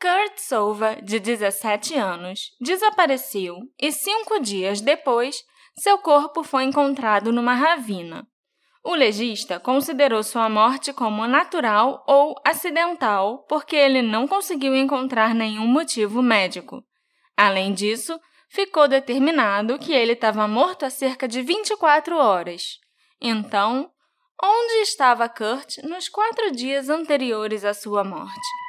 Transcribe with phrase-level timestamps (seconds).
[0.00, 5.42] Kurt Sova, de 17 anos, desapareceu e cinco dias depois,
[5.78, 8.26] seu corpo foi encontrado numa ravina.
[8.84, 15.66] O legista considerou sua morte como natural ou acidental porque ele não conseguiu encontrar nenhum
[15.66, 16.84] motivo médico.
[17.34, 18.20] Além disso,
[18.50, 22.78] ficou determinado que ele estava morto há cerca de 24 horas.
[23.18, 23.90] Então,
[24.42, 28.63] onde estava Kurt nos quatro dias anteriores à sua morte?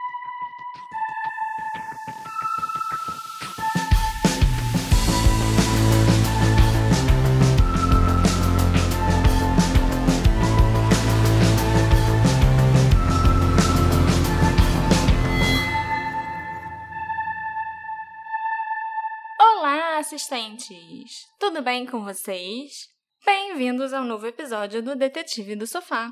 [20.15, 21.25] Assistentes!
[21.37, 22.87] Tudo bem com vocês?
[23.25, 26.09] Bem-vindos ao novo episódio do Detetive do Sofá.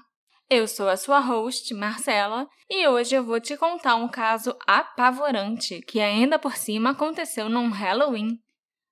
[0.50, 5.80] Eu sou a sua host, Marcela, e hoje eu vou te contar um caso apavorante
[5.88, 8.38] que ainda por cima aconteceu num Halloween.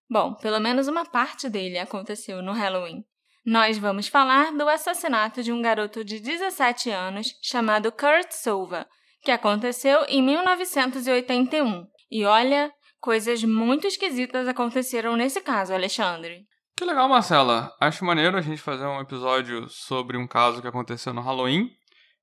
[0.09, 3.03] Bom, pelo menos uma parte dele aconteceu no Halloween.
[3.45, 8.87] Nós vamos falar do assassinato de um garoto de 17 anos chamado Kurt Sova,
[9.23, 11.85] que aconteceu em 1981.
[12.09, 12.71] E olha,
[13.01, 16.45] Coisas muito esquisitas aconteceram nesse caso, Alexandre.
[16.77, 17.75] Que legal, Marcela.
[17.79, 21.71] Acho maneiro a gente fazer um episódio sobre um caso que aconteceu no Halloween.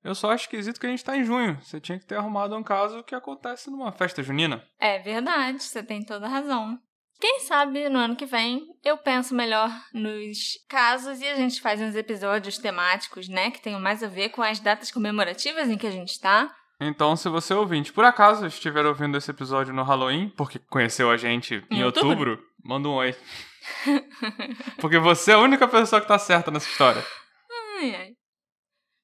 [0.01, 1.59] Eu só acho esquisito que a gente tá em junho.
[1.61, 4.63] Você tinha que ter arrumado um caso que acontece numa festa junina.
[4.79, 6.79] É verdade, você tem toda a razão.
[7.19, 11.81] Quem sabe no ano que vem eu penso melhor nos casos e a gente faz
[11.81, 13.51] uns episódios temáticos, né?
[13.51, 16.49] Que tenham mais a ver com as datas comemorativas em que a gente tá.
[16.79, 21.17] Então, se você ouvinte, por acaso estiver ouvindo esse episódio no Halloween, porque conheceu a
[21.17, 23.13] gente em, em outubro, outubro, manda um oi.
[24.79, 27.05] porque você é a única pessoa que tá certa nessa história.
[27.79, 28.11] Ai, ai.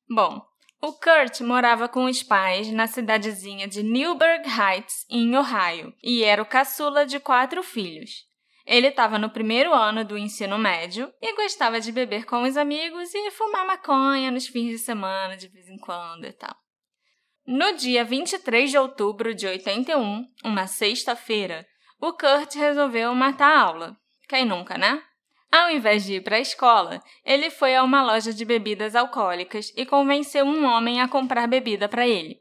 [0.10, 0.42] Bom,
[0.82, 6.42] o Kurt morava com os pais na cidadezinha de Newburgh Heights, em Ohio, e era
[6.42, 8.24] o caçula de quatro filhos.
[8.66, 13.14] Ele estava no primeiro ano do ensino médio e gostava de beber com os amigos
[13.14, 16.56] e fumar maconha nos fins de semana de vez em quando e tal.
[17.48, 21.64] No dia 23 de outubro de 81, uma sexta-feira,
[22.02, 23.98] o Kurt resolveu matar a aula.
[24.28, 25.00] Quem nunca, né?
[25.52, 29.72] Ao invés de ir para a escola, ele foi a uma loja de bebidas alcoólicas
[29.78, 32.40] e convenceu um homem a comprar bebida para ele.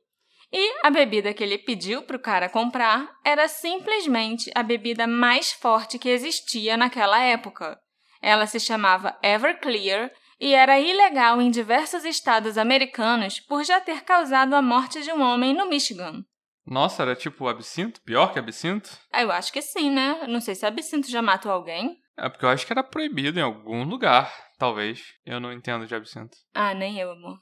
[0.50, 5.52] E a bebida que ele pediu para o cara comprar era simplesmente a bebida mais
[5.52, 7.78] forte que existia naquela época.
[8.22, 10.10] Ela se chamava Everclear
[10.40, 15.22] e era ilegal em diversos estados americanos por já ter causado a morte de um
[15.22, 16.24] homem no Michigan.
[16.66, 18.00] Nossa, era tipo absinto?
[18.02, 18.90] Pior que absinto?
[19.12, 20.26] Ah, eu acho que sim, né?
[20.26, 21.98] Não sei se absinto já matou alguém.
[22.16, 25.02] É porque eu acho que era proibido em algum lugar, talvez.
[25.26, 26.36] Eu não entendo de absinto.
[26.54, 27.38] Ah, nem eu, amor.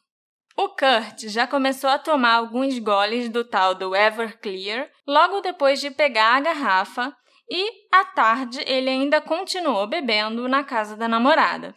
[0.57, 5.91] O Kurt já começou a tomar alguns goles do tal do Everclear logo depois de
[5.91, 7.15] pegar a garrafa
[7.51, 11.75] e, à tarde, ele ainda continuou bebendo na casa da namorada.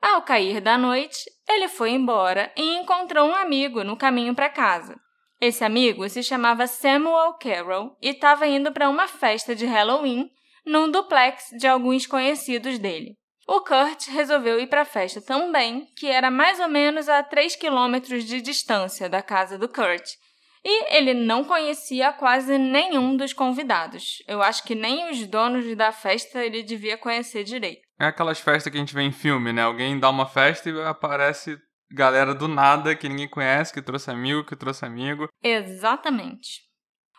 [0.00, 4.98] Ao cair da noite, ele foi embora e encontrou um amigo no caminho para casa.
[5.40, 10.30] Esse amigo se chamava Samuel Carroll e estava indo para uma festa de Halloween
[10.64, 13.16] num duplex de alguns conhecidos dele.
[13.46, 17.56] O Kurt resolveu ir para a festa também, que era mais ou menos a 3
[17.56, 20.06] quilômetros de distância da casa do Kurt,
[20.62, 24.22] e ele não conhecia quase nenhum dos convidados.
[24.26, 27.87] Eu acho que nem os donos da festa ele devia conhecer direito.
[27.98, 29.62] É aquelas festas que a gente vê em filme, né?
[29.62, 31.58] Alguém dá uma festa e aparece
[31.90, 35.28] galera do nada que ninguém conhece, que trouxe amigo, que trouxe amigo.
[35.42, 36.62] Exatamente.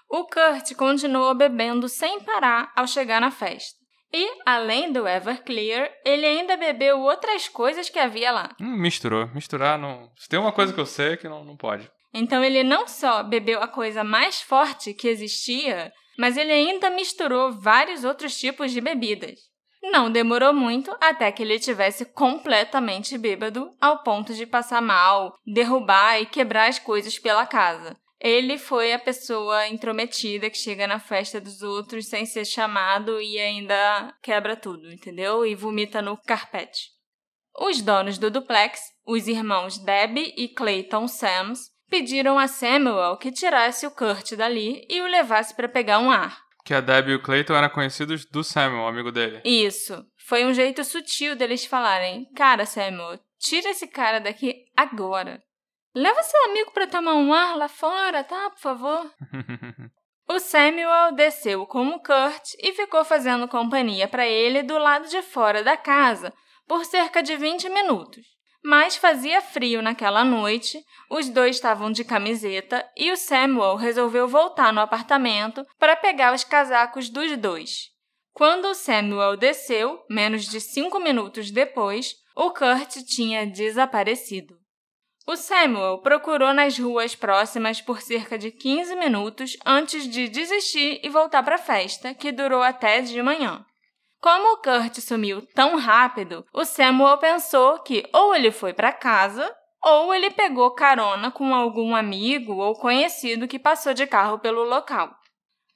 [0.10, 3.78] O Kurt continuou bebendo sem parar ao chegar na festa.
[4.12, 8.50] E, além do Everclear, ele ainda bebeu outras coisas que havia lá.
[8.60, 9.30] Hum, misturou.
[9.36, 10.12] Misturar não.
[10.18, 11.90] Se tem uma coisa que eu sei é que não, não pode.
[12.12, 17.52] Então ele não só bebeu a coisa mais forte que existia, mas ele ainda misturou
[17.52, 19.49] vários outros tipos de bebidas.
[19.92, 26.22] Não demorou muito até que ele tivesse completamente bêbado, ao ponto de passar mal, derrubar
[26.22, 27.98] e quebrar as coisas pela casa.
[28.20, 33.40] Ele foi a pessoa intrometida que chega na festa dos outros sem ser chamado e
[33.40, 35.46] ainda quebra tudo, entendeu?
[35.46, 36.90] E vomita no carpete.
[37.58, 43.88] Os donos do duplex, os irmãos Debbie e Clayton Sams, pediram a Samuel que tirasse
[43.88, 46.49] o Kurt dali e o levasse para pegar um ar.
[46.70, 49.42] Que a Debbie e o Clayton eram conhecidos do Samuel, amigo dele.
[49.44, 50.06] Isso.
[50.28, 55.42] Foi um jeito sutil deles falarem: Cara, Samuel, tira esse cara daqui agora.
[55.96, 58.52] Leva seu amigo para tomar um ar lá fora, tá?
[58.52, 59.12] Por favor.
[60.30, 65.24] o Samuel desceu com o Kurt e ficou fazendo companhia para ele do lado de
[65.24, 66.32] fora da casa
[66.68, 68.28] por cerca de 20 minutos.
[68.64, 74.74] Mas fazia frio naquela noite, os dois estavam de camiseta e o Samuel resolveu voltar
[74.74, 77.90] no apartamento para pegar os casacos dos dois.
[78.34, 84.58] Quando o Samuel desceu, menos de cinco minutos depois, o Kurt tinha desaparecido.
[85.28, 91.10] O Samuel procurou nas ruas próximas por cerca de 15 minutos antes de desistir e
[91.10, 93.64] voltar para a festa, que durou até de manhã.
[94.22, 99.50] Como o Kurt sumiu tão rápido, o Samuel pensou que ou ele foi para casa
[99.82, 105.16] ou ele pegou carona com algum amigo ou conhecido que passou de carro pelo local.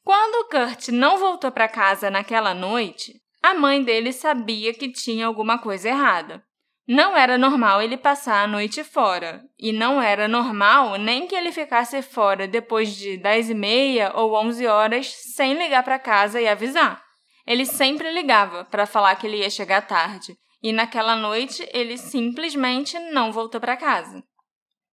[0.03, 5.25] Quando o Kurt não voltou para casa naquela noite, a mãe dele sabia que tinha
[5.25, 6.43] alguma coisa errada.
[6.85, 11.53] Não era normal ele passar a noite fora, e não era normal nem que ele
[11.53, 16.47] ficasse fora depois de 10 e meia ou 11 horas sem ligar para casa e
[16.47, 17.02] avisar.
[17.45, 22.97] Ele sempre ligava para falar que ele ia chegar tarde, e naquela noite ele simplesmente
[23.11, 24.23] não voltou para casa.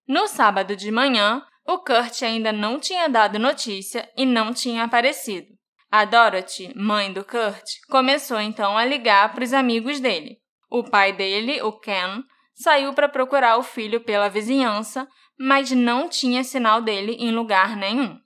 [0.06, 5.46] No sábado de manhã, o Kurt ainda não tinha dado notícia e não tinha aparecido.
[5.92, 10.38] A Dorothy, mãe do Kurt, começou então a ligar para os amigos dele.
[10.68, 12.22] O pai dele, o Ken,
[12.54, 15.06] saiu para procurar o filho pela vizinhança,
[15.38, 18.18] mas não tinha sinal dele em lugar nenhum.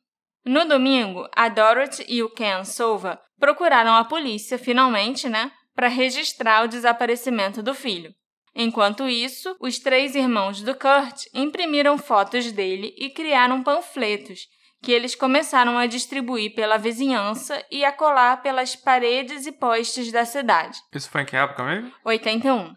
[0.44, 6.64] No domingo, a Dorothy e o Ken Sova procuraram a polícia finalmente, né, para registrar
[6.64, 8.10] o desaparecimento do filho.
[8.54, 14.48] Enquanto isso, os três irmãos do Kurt imprimiram fotos dele e criaram panfletos
[14.82, 20.24] que eles começaram a distribuir pela vizinhança e a colar pelas paredes e postes da
[20.24, 20.78] cidade.
[20.94, 21.92] Isso foi em que época mesmo?
[22.02, 22.74] 81.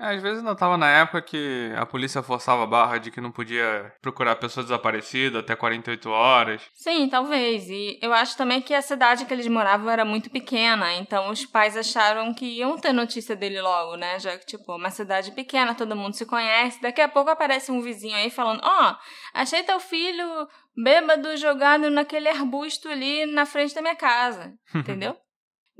[0.00, 3.20] É, às vezes não tava na época que a polícia forçava a barra de que
[3.20, 6.62] não podia procurar pessoa desaparecida até 48 horas.
[6.72, 7.68] Sim, talvez.
[7.68, 11.44] E eu acho também que a cidade que eles moravam era muito pequena, então os
[11.44, 14.18] pais acharam que iam ter notícia dele logo, né?
[14.18, 16.80] Já que, tipo, uma cidade pequena, todo mundo se conhece.
[16.80, 18.96] Daqui a pouco aparece um vizinho aí falando: Ó, oh,
[19.34, 24.54] achei teu filho bêbado jogado naquele arbusto ali na frente da minha casa.
[24.74, 25.14] Entendeu?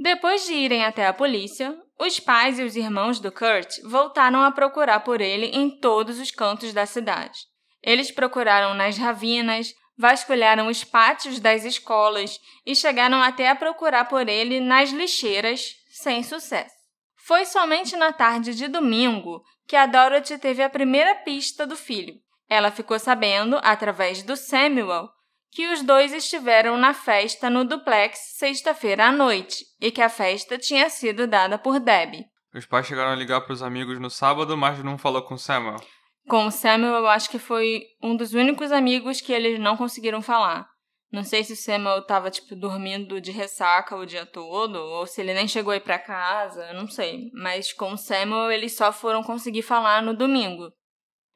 [0.03, 4.51] Depois de irem até a polícia, os pais e os irmãos do Kurt voltaram a
[4.51, 7.39] procurar por ele em todos os cantos da cidade.
[7.83, 14.27] Eles procuraram nas ravinas, vasculharam os pátios das escolas e chegaram até a procurar por
[14.27, 16.75] ele nas lixeiras, sem sucesso.
[17.27, 22.15] Foi somente na tarde de domingo que a Dorothy teve a primeira pista do filho.
[22.49, 25.11] Ela ficou sabendo, através do Samuel,
[25.53, 30.57] que os dois estiveram na festa no duplex sexta-feira à noite e que a festa
[30.57, 32.27] tinha sido dada por Debbie.
[32.55, 35.81] Os pais chegaram a ligar para os amigos no sábado, mas não falou com Samuel.
[36.29, 40.23] Com o Samuel, eu acho que foi um dos únicos amigos que eles não conseguiram
[40.23, 40.69] falar.
[41.13, 45.21] Não sei se o Samuel estava tipo dormindo de ressaca o dia todo ou se
[45.21, 47.31] ele nem chegou aí para casa, não sei.
[47.35, 50.73] Mas com o Samuel eles só foram conseguir falar no domingo.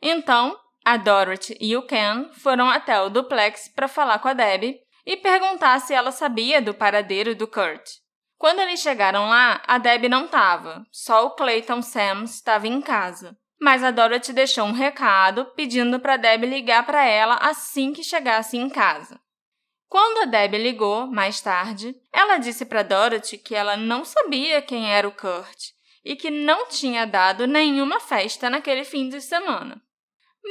[0.00, 4.78] Então, a Dorothy e o Ken foram até o duplex para falar com a Debbie
[5.06, 7.98] e perguntar se ela sabia do paradeiro do Kurt.
[8.36, 13.36] Quando eles chegaram lá, a Debbie não estava, só o Clayton Sams estava em casa.
[13.60, 18.58] Mas a Dorothy deixou um recado pedindo para Debbie ligar para ela assim que chegasse
[18.58, 19.18] em casa.
[19.88, 24.92] Quando a Debbie ligou, mais tarde, ela disse para Dorothy que ela não sabia quem
[24.92, 25.70] era o Kurt
[26.04, 29.80] e que não tinha dado nenhuma festa naquele fim de semana.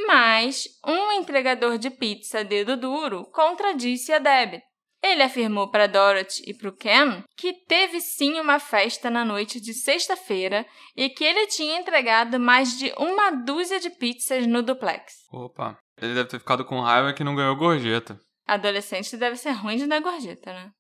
[0.08, 4.62] Mas um entregador de pizza dedo duro contradisse a Deb.
[5.04, 9.60] Ele afirmou para Dorothy e para o Ken que teve sim uma festa na noite
[9.60, 15.26] de sexta-feira e que ele tinha entregado mais de uma dúzia de pizzas no duplex.
[15.30, 18.18] Opa, ele deve ter ficado com raiva que não ganhou gorjeta.
[18.48, 20.72] Adolescente deve ser ruim de dar gorjeta, né?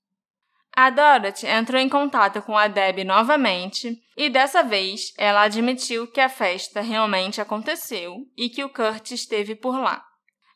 [0.75, 6.19] A Dorothy entrou em contato com a Deb novamente e dessa vez ela admitiu que
[6.19, 10.03] a festa realmente aconteceu e que o Kurt esteve por lá.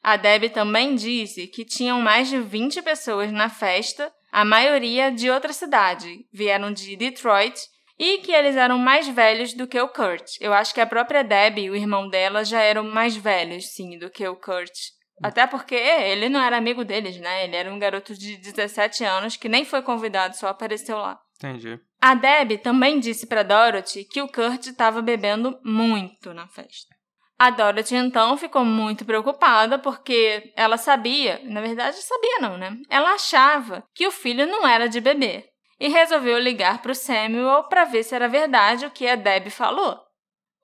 [0.01, 5.29] A Deb também disse que tinham mais de 20 pessoas na festa, a maioria de
[5.29, 7.59] outra cidade, vieram de Detroit
[7.99, 10.37] e que eles eram mais velhos do que o Kurt.
[10.39, 13.99] Eu acho que a própria Deb e o irmão dela já eram mais velhos, sim,
[13.99, 14.96] do que o Kurt.
[15.21, 17.43] Até porque ele não era amigo deles, né?
[17.43, 21.19] Ele era um garoto de 17 anos que nem foi convidado, só apareceu lá.
[21.37, 21.79] Entendi.
[22.01, 26.95] A Deb também disse para Dorothy que o Kurt estava bebendo muito na festa.
[27.39, 32.75] A Dorothy então ficou muito preocupada porque ela sabia, na verdade sabia não, né?
[32.89, 35.45] Ela achava que o filho não era de beber
[35.79, 39.49] e resolveu ligar para o Samuel para ver se era verdade o que a Deb
[39.49, 40.06] falou.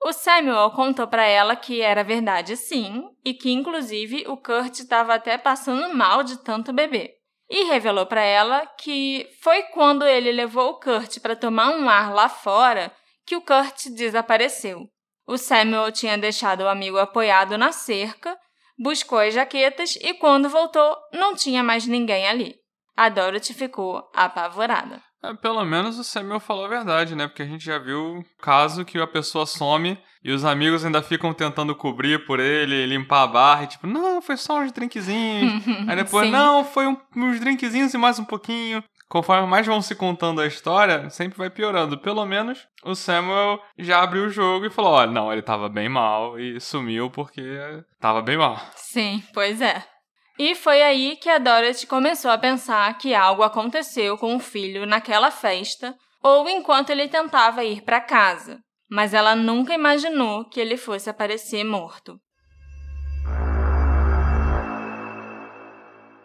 [0.04, 5.14] O Samuel contou para ela que era verdade sim, e que inclusive o Kurt estava
[5.14, 7.14] até passando mal de tanto beber.
[7.48, 12.12] E revelou para ela que foi quando ele levou o Kurt para tomar um ar
[12.12, 12.92] lá fora
[13.24, 14.86] que o Kurt desapareceu.
[15.26, 18.38] O Samuel tinha deixado o amigo apoiado na cerca,
[18.78, 22.56] buscou as jaquetas e, quando voltou, não tinha mais ninguém ali.
[22.94, 25.02] A Dorothy ficou apavorada.
[25.24, 27.26] É, pelo menos o Samuel falou a verdade, né?
[27.26, 31.32] Porque a gente já viu caso que a pessoa some e os amigos ainda ficam
[31.32, 35.62] tentando cobrir por ele, limpar a barra, e tipo, não, foi só uns drinkzinhos.
[35.88, 38.82] Aí depois, não, foi um, uns drinkzinhos e mais um pouquinho.
[39.08, 41.98] Conforme mais vão se contando a história, sempre vai piorando.
[41.98, 45.88] Pelo menos o Samuel já abriu o jogo e falou: olha, não, ele tava bem
[45.88, 47.42] mal e sumiu porque
[48.00, 48.58] tava bem mal.
[48.74, 49.84] Sim, pois é.
[50.38, 54.84] E foi aí que a Dorothy começou a pensar que algo aconteceu com o filho
[54.84, 58.58] naquela festa ou enquanto ele tentava ir para casa,
[58.90, 62.18] mas ela nunca imaginou que ele fosse aparecer morto.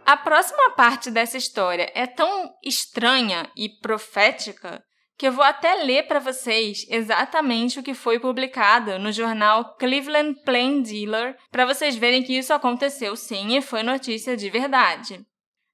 [0.03, 4.83] A próxima parte dessa história é tão estranha e profética
[5.19, 10.41] que eu vou até ler para vocês exatamente o que foi publicado no jornal Cleveland
[10.45, 15.19] Plain Dealer, para vocês verem que isso aconteceu sim e foi notícia de verdade.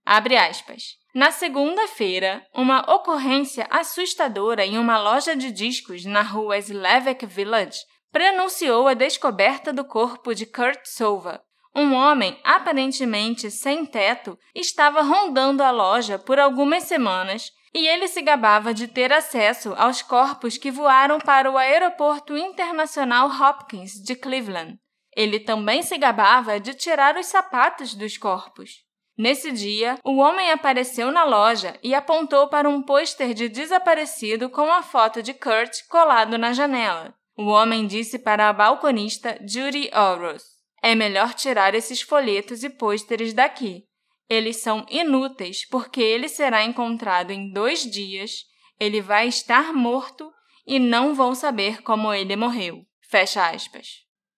[0.03, 0.95] Abre aspas.
[1.13, 8.87] Na segunda-feira, uma ocorrência assustadora em uma loja de discos na rua Slavik Village prenunciou
[8.87, 11.39] a descoberta do corpo de Kurt Sova.
[11.75, 18.21] Um homem, aparentemente sem teto, estava rondando a loja por algumas semanas e ele se
[18.21, 24.79] gabava de ter acesso aos corpos que voaram para o Aeroporto Internacional Hopkins de Cleveland.
[25.13, 28.85] Ele também se gabava de tirar os sapatos dos corpos.
[29.17, 34.71] Nesse dia, o homem apareceu na loja e apontou para um pôster de desaparecido com
[34.71, 37.13] a foto de Kurt colado na janela.
[37.37, 40.43] O homem disse para a balconista Judy Oros:
[40.81, 43.83] É melhor tirar esses folhetos e pôsteres daqui.
[44.29, 48.43] Eles são inúteis, porque ele será encontrado em dois dias,
[48.79, 50.31] ele vai estar morto
[50.65, 52.83] e não vão saber como ele morreu.
[53.09, 53.87] Fecha aspas.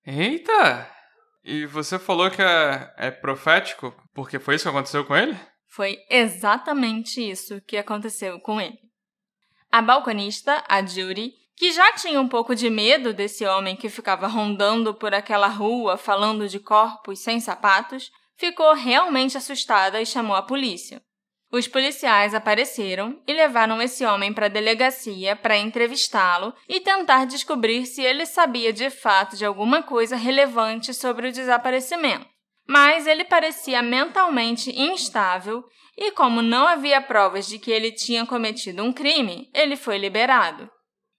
[0.06, 0.92] Eita!
[1.44, 5.38] E você falou que é, é profético porque foi isso que aconteceu com ele?
[5.66, 8.78] Foi exatamente isso que aconteceu com ele.
[9.72, 14.28] A balconista, a Judy, que já tinha um pouco de medo desse homem que ficava
[14.28, 20.42] rondando por aquela rua falando de corpos sem sapatos, ficou realmente assustada e chamou a
[20.42, 21.02] polícia.
[21.52, 27.86] Os policiais apareceram e levaram esse homem para a delegacia para entrevistá-lo e tentar descobrir
[27.86, 32.28] se ele sabia de fato de alguma coisa relevante sobre o desaparecimento.
[32.68, 35.64] Mas ele parecia mentalmente instável
[35.98, 40.70] e, como não havia provas de que ele tinha cometido um crime, ele foi liberado.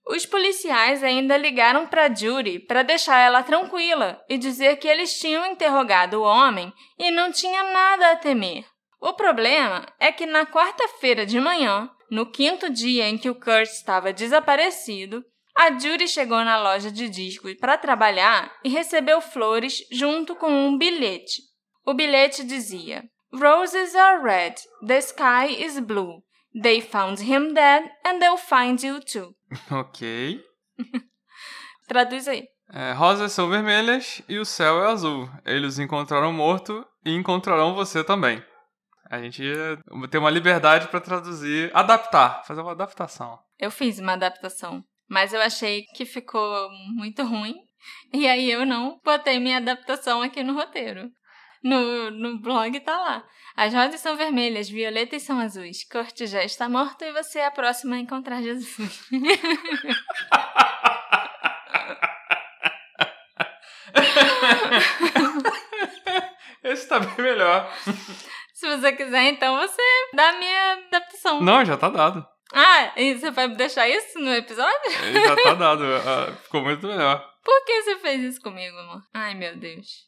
[0.08, 5.44] Os policiais ainda ligaram para Judy para deixar ela tranquila e dizer que eles tinham
[5.44, 8.64] interrogado o homem e não tinha nada a temer.
[9.00, 13.68] O problema é que na quarta-feira de manhã, no quinto dia em que o Kurt
[13.68, 15.22] estava desaparecido,
[15.54, 20.78] a Judy chegou na loja de discos para trabalhar e recebeu flores junto com um
[20.78, 21.42] bilhete.
[21.84, 24.54] O bilhete dizia: Roses are red,
[24.86, 26.22] the sky is blue.
[26.62, 29.37] They found him dead and they'll find you too.
[29.70, 30.42] Ok.
[31.88, 32.44] Traduz aí.
[32.70, 35.28] É, rosas são vermelhas e o céu é azul.
[35.44, 38.44] Eles encontraram morto e encontrarão você também.
[39.10, 39.42] A gente
[40.10, 43.38] tem uma liberdade para traduzir, adaptar, fazer uma adaptação.
[43.58, 47.54] Eu fiz uma adaptação, mas eu achei que ficou muito ruim.
[48.12, 51.10] E aí eu não botei minha adaptação aqui no roteiro.
[51.62, 53.24] No, no blog tá lá.
[53.56, 55.82] As rosas são vermelhas, violetas são azuis.
[55.88, 59.00] Corte já está morto e você é a próxima a encontrar Jesus.
[66.62, 67.72] Esse tá bem melhor.
[68.52, 69.82] Se você quiser, então você
[70.14, 71.40] dá a minha adaptação.
[71.40, 72.26] Não, já tá dado.
[72.52, 74.90] Ah, e você vai deixar isso no episódio?
[75.12, 75.84] Já tá dado.
[75.84, 77.24] Ah, ficou muito melhor.
[77.44, 79.02] Por que você fez isso comigo, amor?
[79.14, 80.07] Ai, meu Deus.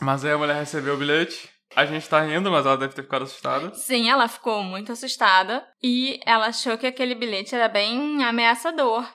[0.00, 1.50] Mas aí a mulher recebeu o bilhete.
[1.76, 3.74] A gente tá rindo, mas ela deve ter ficado assustada.
[3.74, 9.06] Sim, ela ficou muito assustada e ela achou que aquele bilhete era bem ameaçador.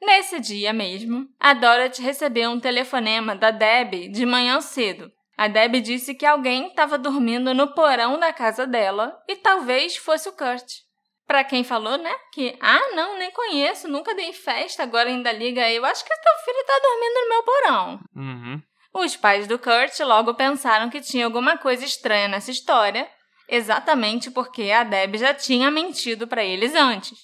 [0.00, 5.10] Nesse dia mesmo, a Dorothy recebeu um telefonema da Deb de manhã cedo.
[5.36, 10.28] A Deb disse que alguém estava dormindo no porão da casa dela e talvez fosse
[10.28, 10.86] o Kurt.
[11.26, 12.14] Para quem falou, né?
[12.32, 15.84] Que, ah, não, nem conheço, nunca dei festa, agora ainda liga eu.
[15.84, 18.00] Acho que teu filho tá dormindo no meu porão.
[18.14, 18.62] Uhum.
[18.92, 23.08] Os pais do Kurt logo pensaram que tinha alguma coisa estranha nessa história,
[23.48, 27.18] exatamente porque a Deb já tinha mentido para eles antes.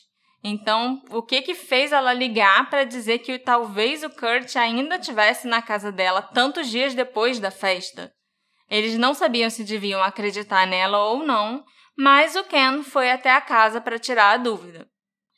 [0.45, 5.47] Então, o que que fez ela ligar para dizer que talvez o Kurt ainda tivesse
[5.47, 8.13] na casa dela tantos dias depois da festa?
[8.69, 11.65] Eles não sabiam se deviam acreditar nela ou não,
[11.97, 14.89] mas o Ken foi até a casa para tirar a dúvida.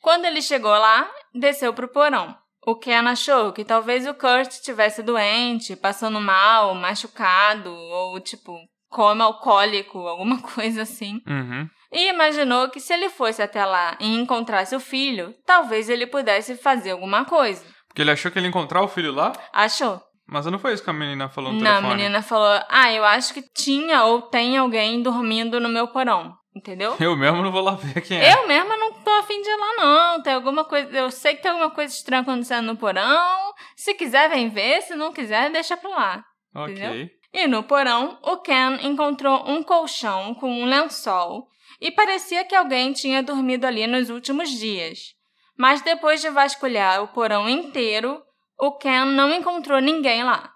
[0.01, 2.35] Quando ele chegou lá, desceu para o porão.
[2.65, 8.57] O Ken achou que talvez o Kurt estivesse doente, passando mal, machucado, ou tipo,
[8.89, 11.21] coma alcoólico, alguma coisa assim.
[11.27, 11.67] Uhum.
[11.91, 16.55] E imaginou que se ele fosse até lá e encontrasse o filho, talvez ele pudesse
[16.55, 17.63] fazer alguma coisa.
[17.87, 19.31] Porque ele achou que ele ia encontrar o filho lá?
[19.53, 20.01] Achou.
[20.27, 21.95] Mas não foi isso que a menina falou no Não, a telefone.
[21.95, 26.33] menina falou: Ah, eu acho que tinha ou tem alguém dormindo no meu porão.
[26.55, 26.95] Entendeu?
[26.99, 28.33] Eu mesmo não vou lá ver quem é.
[28.33, 30.21] Eu mesma não tô afim de ir lá, não.
[30.21, 30.89] Tem alguma coisa.
[30.97, 33.53] Eu sei que tem alguma coisa estranha acontecendo no porão.
[33.77, 34.81] Se quiser, vem ver.
[34.81, 36.25] Se não quiser, deixa pra lá.
[36.53, 36.73] Ok.
[36.73, 37.09] entendeu?
[37.31, 41.47] E no porão, o Ken encontrou um colchão com um lençol
[41.81, 45.13] e parecia que alguém tinha dormido ali nos últimos dias.
[45.57, 48.21] Mas depois de vasculhar o porão inteiro,
[48.57, 50.49] o Ken não encontrou ninguém lá.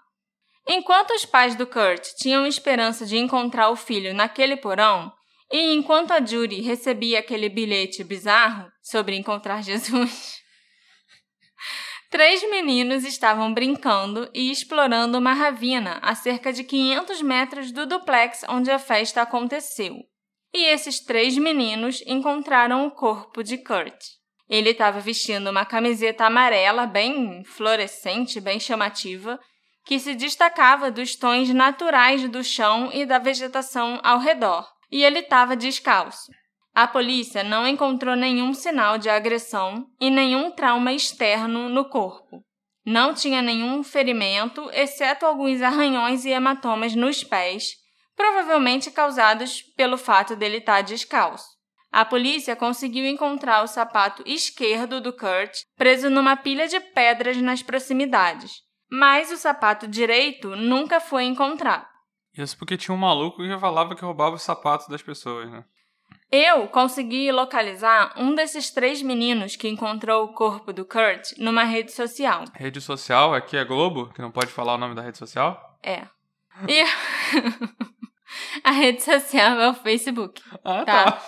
[0.66, 5.12] Enquanto os pais do Kurt tinham esperança de encontrar o filho naquele porão,
[5.52, 10.40] e enquanto a Judy recebia aquele bilhete bizarro sobre encontrar Jesus,
[12.08, 18.44] três meninos estavam brincando e explorando uma ravina a cerca de 500 metros do duplex
[18.48, 19.96] onde a festa aconteceu.
[20.52, 23.98] E esses três meninos encontraram o corpo de Kurt.
[24.48, 29.38] Ele estava vestindo uma camiseta amarela bem fluorescente, bem chamativa,
[29.84, 35.20] que se destacava dos tons naturais do chão e da vegetação ao redor, e ele
[35.20, 36.30] estava descalço.
[36.74, 42.42] A polícia não encontrou nenhum sinal de agressão e nenhum trauma externo no corpo.
[42.86, 47.72] Não tinha nenhum ferimento, exceto alguns arranhões e hematomas nos pés,
[48.16, 51.46] provavelmente causados pelo fato dele estar descalço.
[51.92, 57.62] A polícia conseguiu encontrar o sapato esquerdo do Kurt preso numa pilha de pedras nas
[57.62, 61.89] proximidades, mas o sapato direito nunca foi encontrado.
[62.42, 65.64] Isso porque tinha um maluco que falava que roubava os sapatos das pessoas, né?
[66.32, 71.90] Eu consegui localizar um desses três meninos que encontrou o corpo do Kurt numa rede
[71.90, 72.44] social.
[72.54, 75.78] Rede social, aqui é Globo, que não pode falar o nome da rede social.
[75.82, 76.06] É.
[76.68, 76.82] E
[78.62, 80.40] a rede social é o Facebook.
[80.64, 81.12] Ah, Tá.
[81.12, 81.22] tá.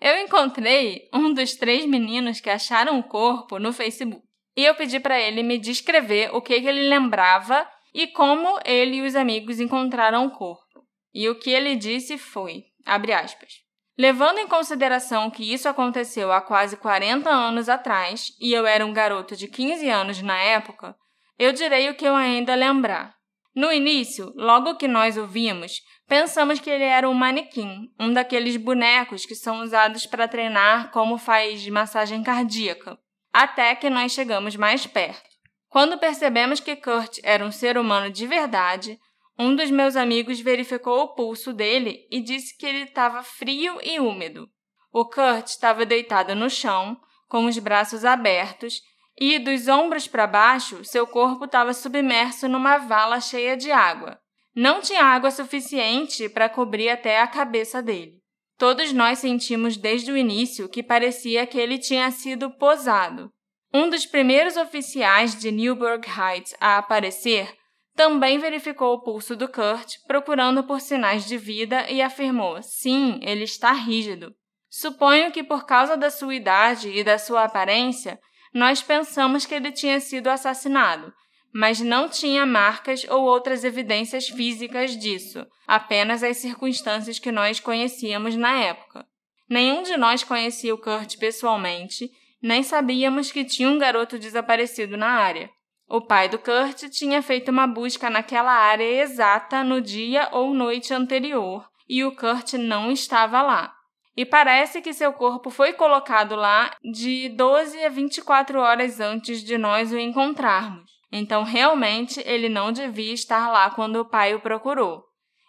[0.00, 4.22] Eu encontrei um dos três meninos que acharam o corpo no Facebook.
[4.56, 8.96] E eu pedi para ele me descrever o que, que ele lembrava e como ele
[8.96, 10.84] e os amigos encontraram o corpo.
[11.12, 13.54] E o que ele disse foi, abre aspas,
[13.98, 18.92] levando em consideração que isso aconteceu há quase 40 anos atrás e eu era um
[18.92, 20.94] garoto de 15 anos na época,
[21.38, 23.18] eu direi o que eu ainda lembrar.
[23.54, 28.56] No início, logo que nós o vimos, pensamos que ele era um manequim, um daqueles
[28.56, 32.96] bonecos que são usados para treinar como faz massagem cardíaca,
[33.32, 35.27] até que nós chegamos mais perto.
[35.68, 38.98] Quando percebemos que Kurt era um ser humano de verdade,
[39.38, 44.00] um dos meus amigos verificou o pulso dele e disse que ele estava frio e
[44.00, 44.48] úmido.
[44.92, 48.80] O Kurt estava deitado no chão, com os braços abertos,
[49.20, 54.18] e dos ombros para baixo, seu corpo estava submerso numa vala cheia de água.
[54.54, 58.18] Não tinha água suficiente para cobrir até a cabeça dele.
[58.56, 63.30] Todos nós sentimos desde o início que parecia que ele tinha sido posado.
[63.72, 67.54] Um dos primeiros oficiais de Newburgh Heights a aparecer
[67.94, 73.44] também verificou o pulso do Kurt, procurando por sinais de vida e afirmou: sim, ele
[73.44, 74.32] está rígido.
[74.70, 78.18] Suponho que por causa da sua idade e da sua aparência,
[78.54, 81.12] nós pensamos que ele tinha sido assassinado,
[81.52, 88.36] mas não tinha marcas ou outras evidências físicas disso, apenas as circunstâncias que nós conhecíamos
[88.36, 89.06] na época.
[89.48, 92.10] Nenhum de nós conhecia o Kurt pessoalmente,
[92.42, 95.50] nem sabíamos que tinha um garoto desaparecido na área.
[95.88, 100.92] O pai do Kurt tinha feito uma busca naquela área exata no dia ou noite
[100.92, 103.74] anterior, e o Kurt não estava lá.
[104.16, 109.56] E parece que seu corpo foi colocado lá de 12 a 24 horas antes de
[109.56, 110.90] nós o encontrarmos.
[111.10, 115.04] Então, realmente, ele não devia estar lá quando o pai o procurou.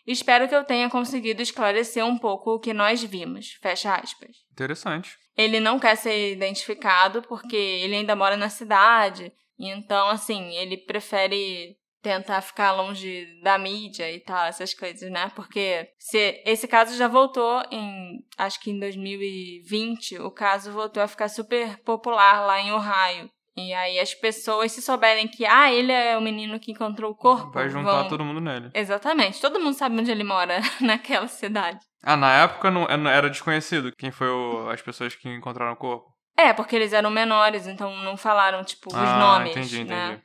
[0.07, 3.57] Espero que eu tenha conseguido esclarecer um pouco o que nós vimos.
[3.61, 4.37] Fecha aspas.
[4.51, 5.17] Interessante.
[5.39, 9.31] Ele não quer ser identificado porque ele ainda mora na cidade.
[9.57, 15.31] Então, assim, ele prefere tentar ficar longe da mídia e tal, essas coisas, né?
[15.33, 21.07] Porque se esse caso já voltou em, acho que em 2020, o caso voltou a
[21.07, 23.29] ficar super popular lá em Ohio.
[23.55, 27.15] E aí as pessoas, se souberem que, ah, ele é o menino que encontrou o
[27.15, 28.07] corpo, Vai juntar vão...
[28.09, 28.71] todo mundo nele.
[28.73, 29.39] Exatamente.
[29.39, 31.79] Todo mundo sabe onde ele mora naquela cidade.
[32.03, 35.77] Ah, na época não, não- era desconhecido quem foi o- as pessoas que encontraram o
[35.77, 36.05] corpo.
[36.37, 40.05] É, porque eles eram menores, então não falaram, tipo, os ah, nomes, entendi, né?
[40.13, 40.23] entendi.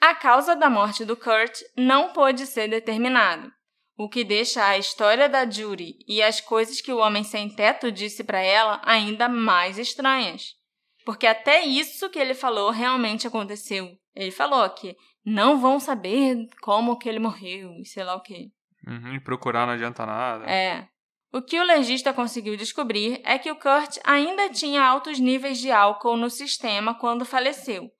[0.00, 3.50] A causa da morte do Kurt não pôde ser determinado,
[3.96, 7.92] o que deixa a história da Judy e as coisas que o homem sem teto
[7.92, 10.54] disse para ela ainda mais estranhas.
[11.06, 13.88] Porque até isso que ele falou realmente aconteceu.
[14.14, 18.48] Ele falou que não vão saber como que ele morreu e sei lá o quê.
[18.86, 20.44] Uhum, e procurar não adianta nada.
[20.50, 20.88] É.
[21.34, 25.68] O que o legista conseguiu descobrir é que o Kurt ainda tinha altos níveis de
[25.68, 27.90] álcool no sistema quando faleceu,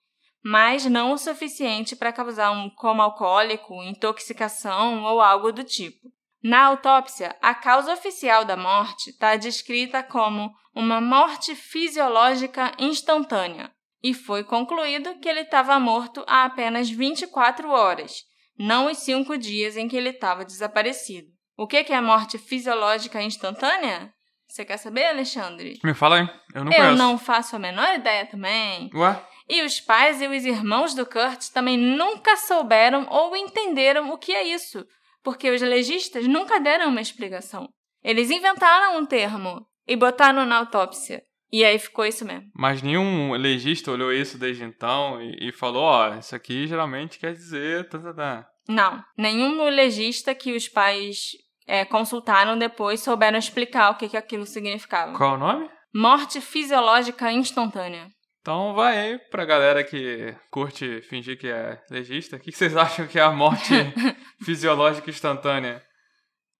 [0.40, 6.12] mas não o suficiente para causar um coma alcoólico, intoxicação ou algo do tipo.
[6.44, 13.68] Na autópsia, a causa oficial da morte está descrita como uma morte fisiológica instantânea,
[14.00, 18.22] e foi concluído que ele estava morto há apenas 24 horas,
[18.56, 21.33] não os cinco dias em que ele estava desaparecido.
[21.56, 24.12] O que é morte fisiológica instantânea?
[24.46, 25.78] Você quer saber, Alexandre?
[25.82, 26.84] Me fala aí, eu não eu.
[26.84, 28.90] Eu não faço a menor ideia também.
[28.94, 29.20] Ué?
[29.48, 34.32] E os pais e os irmãos do Kurt também nunca souberam ou entenderam o que
[34.32, 34.84] é isso,
[35.22, 37.68] porque os legistas nunca deram uma explicação.
[38.02, 41.22] Eles inventaram um termo e botaram na autópsia.
[41.52, 42.50] E aí ficou isso mesmo.
[42.54, 47.18] Mas nenhum legista olhou isso desde então e, e falou: ó, oh, isso aqui geralmente
[47.18, 47.88] quer dizer.
[47.88, 48.46] Tá, tá, tá.
[48.68, 51.32] Não, nenhum legista que os pais
[51.66, 55.16] é, consultaram depois souberam explicar o que, que aquilo significava.
[55.16, 55.68] Qual o nome?
[55.94, 58.08] Morte fisiológica instantânea.
[58.40, 62.36] Então vai aí pra galera que curte fingir que é legista.
[62.36, 63.72] O que vocês acham que é a morte
[64.44, 65.82] fisiológica instantânea?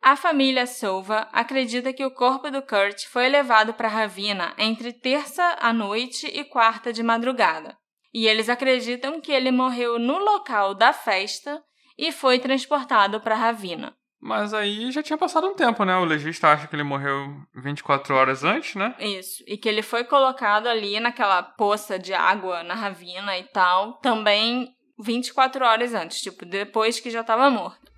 [0.01, 5.43] A família Silva acredita que o corpo do Kurt foi levado para Ravina entre terça
[5.61, 7.77] à noite e quarta de madrugada.
[8.13, 11.63] E eles acreditam que ele morreu no local da festa
[11.99, 13.95] e foi transportado para Ravina.
[14.25, 15.95] Mas aí já tinha passado um tempo, né?
[15.99, 18.95] O legista acha que ele morreu 24 horas antes, né?
[18.99, 19.45] Isso.
[19.47, 24.75] E que ele foi colocado ali naquela poça de água na Ravina e tal, também
[24.99, 27.93] 24 horas antes, tipo, depois que já estava morto.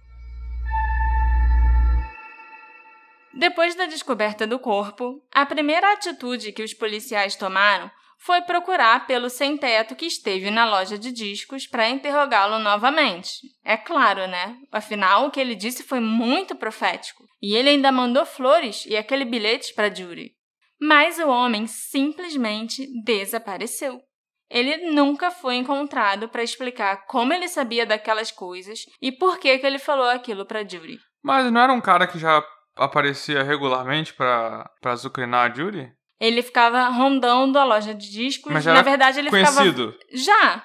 [3.32, 9.28] Depois da descoberta do corpo, a primeira atitude que os policiais tomaram foi procurar pelo
[9.28, 13.40] sem-teto que esteve na loja de discos para interrogá-lo novamente.
[13.64, 14.56] É claro, né?
[14.72, 17.24] Afinal, o que ele disse foi muito profético.
[17.40, 20.32] E ele ainda mandou flores e aquele bilhete para Judy.
[20.80, 24.00] Mas o homem simplesmente desapareceu.
[24.48, 29.66] Ele nunca foi encontrado para explicar como ele sabia daquelas coisas e por que, que
[29.66, 30.98] ele falou aquilo para Judy.
[31.22, 32.44] Mas não era um cara que já
[32.76, 35.92] aparecia regularmente para azucrinar a Judy?
[36.20, 38.52] Ele ficava rondando a loja de discos.
[38.52, 39.92] Mas já Na verdade, ele conhecido.
[39.92, 40.06] ficava.
[40.12, 40.64] Já!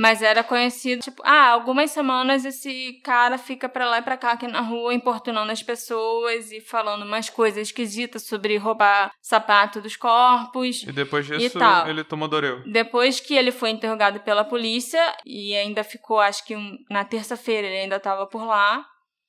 [0.00, 4.30] Mas era conhecido, tipo, ah, algumas semanas esse cara fica pra lá e pra cá
[4.30, 9.96] aqui na rua, importunando as pessoas e falando umas coisas esquisitas sobre roubar sapato dos
[9.96, 10.84] corpos.
[10.84, 12.62] E depois disso, e ele tomou Doreu.
[12.64, 17.66] Depois que ele foi interrogado pela polícia e ainda ficou, acho que um, na terça-feira
[17.66, 18.86] ele ainda tava por lá.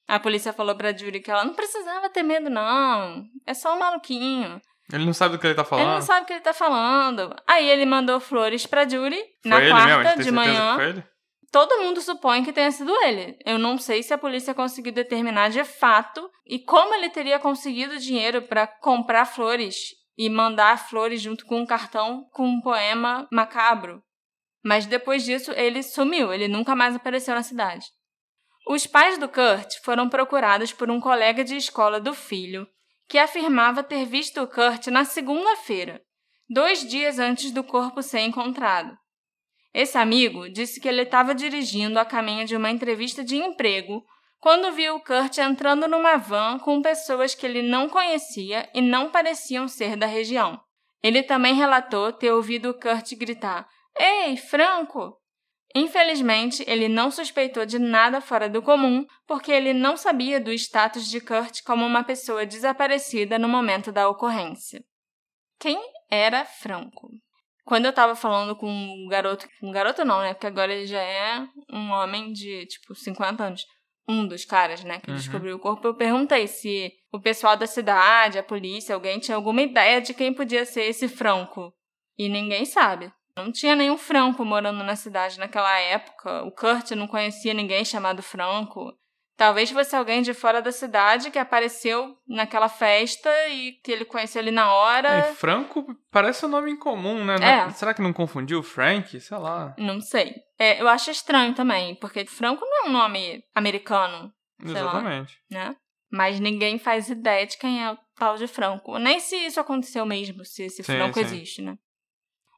[0.07, 3.23] A polícia falou pra Judy que ela não precisava ter medo, não.
[3.45, 4.61] É só um maluquinho.
[4.91, 5.85] Ele não sabe do que ele tá falando.
[5.85, 7.35] Ele não sabe o que ele tá falando.
[7.47, 10.23] Aí ele mandou flores pra Judy foi na ele quarta mesmo?
[10.23, 10.75] de manhã.
[10.75, 11.03] foi ele?
[11.51, 13.37] Todo mundo supõe que tenha sido ele.
[13.45, 17.97] Eu não sei se a polícia conseguiu determinar de fato e como ele teria conseguido
[17.97, 24.03] dinheiro para comprar flores e mandar flores junto com um cartão com um poema macabro.
[24.63, 27.85] Mas depois disso ele sumiu, ele nunca mais apareceu na cidade.
[28.67, 32.67] Os pais do Kurt foram procurados por um colega de escola do filho,
[33.09, 35.99] que afirmava ter visto o Kurt na segunda-feira,
[36.47, 38.95] dois dias antes do corpo ser encontrado.
[39.73, 44.03] Esse amigo disse que ele estava dirigindo a caminho de uma entrevista de emprego
[44.39, 49.09] quando viu o Kurt entrando numa van com pessoas que ele não conhecia e não
[49.09, 50.61] pareciam ser da região.
[51.01, 53.67] Ele também relatou ter ouvido o Kurt gritar:
[53.97, 55.18] Ei, Franco!
[55.75, 61.07] Infelizmente, ele não suspeitou de nada fora do comum, porque ele não sabia do status
[61.07, 64.81] de Kurt como uma pessoa desaparecida no momento da ocorrência.
[65.59, 65.79] Quem
[66.09, 67.09] era Franco?
[67.65, 70.33] Quando eu tava falando com um garoto, um garoto não, né?
[70.33, 73.63] Porque agora ele já é um homem de, tipo, 50 anos.
[74.07, 75.17] Um dos caras, né, que Uhum.
[75.17, 79.61] descobriu o corpo, eu perguntei se o pessoal da cidade, a polícia, alguém tinha alguma
[79.61, 81.71] ideia de quem podia ser esse Franco.
[82.17, 83.13] E ninguém sabe.
[83.43, 86.43] Não tinha nenhum Franco morando na cidade naquela época.
[86.43, 88.93] O Kurt não conhecia ninguém chamado Franco.
[89.39, 94.41] Talvez fosse alguém de fora da cidade que apareceu naquela festa e que ele conheceu
[94.41, 95.07] ali na hora.
[95.07, 97.35] É, Franco parece um nome incomum, né?
[97.41, 97.69] É.
[97.69, 99.17] Será que não confundiu Frank?
[99.17, 99.73] Sei lá.
[99.77, 100.35] Não sei.
[100.59, 104.29] É, eu acho estranho também, porque Franco não é um nome americano,
[104.61, 104.81] Sei lá.
[104.81, 105.37] Exatamente.
[105.49, 105.73] né?
[106.11, 108.97] Mas ninguém faz ideia de quem é o tal de Franco.
[108.97, 111.21] Nem se isso aconteceu mesmo, se esse Sim, Franco sim.
[111.21, 111.77] existe, né?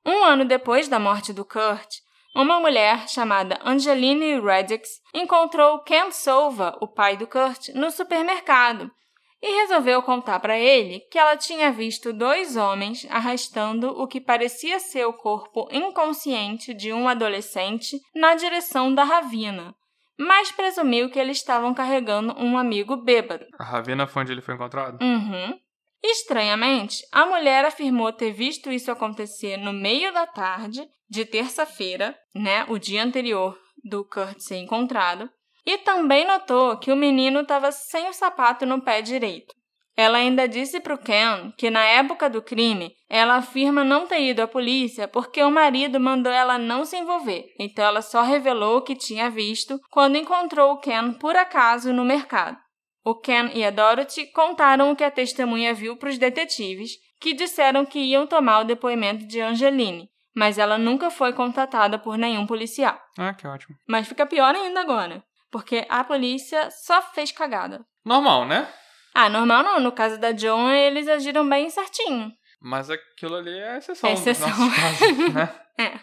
[0.06, 1.98] Um ano depois da morte do Kurt,
[2.36, 8.92] uma mulher chamada Angeline Reddix encontrou Ken Sova, o pai do Kurt, no supermercado
[9.42, 14.80] e resolveu contar para ele que ela tinha visto dois homens arrastando o que parecia
[14.80, 19.74] ser o corpo inconsciente de um adolescente na direção da ravina,
[20.18, 23.46] mas presumiu que eles estavam carregando um amigo bêbado.
[23.60, 25.02] A ravina foi onde ele foi encontrado?
[25.02, 25.60] Uhum.
[26.04, 32.66] Estranhamente, a mulher afirmou ter visto isso acontecer no meio da tarde de terça-feira, né,
[32.70, 35.30] o dia anterior do Kurt ser encontrado,
[35.66, 39.54] e também notou que o menino estava sem o sapato no pé direito.
[39.96, 44.22] Ela ainda disse para o Ken que na época do crime ela afirma não ter
[44.22, 48.78] ido à polícia porque o marido mandou ela não se envolver, então ela só revelou
[48.78, 52.58] o que tinha visto quando encontrou o Ken por acaso no mercado.
[53.04, 57.34] O Ken e a Dorothy contaram o que a testemunha viu para os detetives, que
[57.34, 62.46] disseram que iam tomar o depoimento de Angeline, mas ela nunca foi contatada por nenhum
[62.46, 63.00] policial.
[63.18, 63.76] Ah, que ótimo.
[63.88, 67.86] Mas fica pior ainda agora, porque a polícia só fez cagada.
[68.06, 68.68] Normal, né?
[69.14, 69.80] Ah, normal não.
[69.80, 72.32] No caso da John, eles agiram bem certinho.
[72.62, 74.10] Mas aquilo ali é exceção.
[74.10, 74.50] É exceção.
[74.50, 75.56] Caso, né?
[75.80, 76.00] É.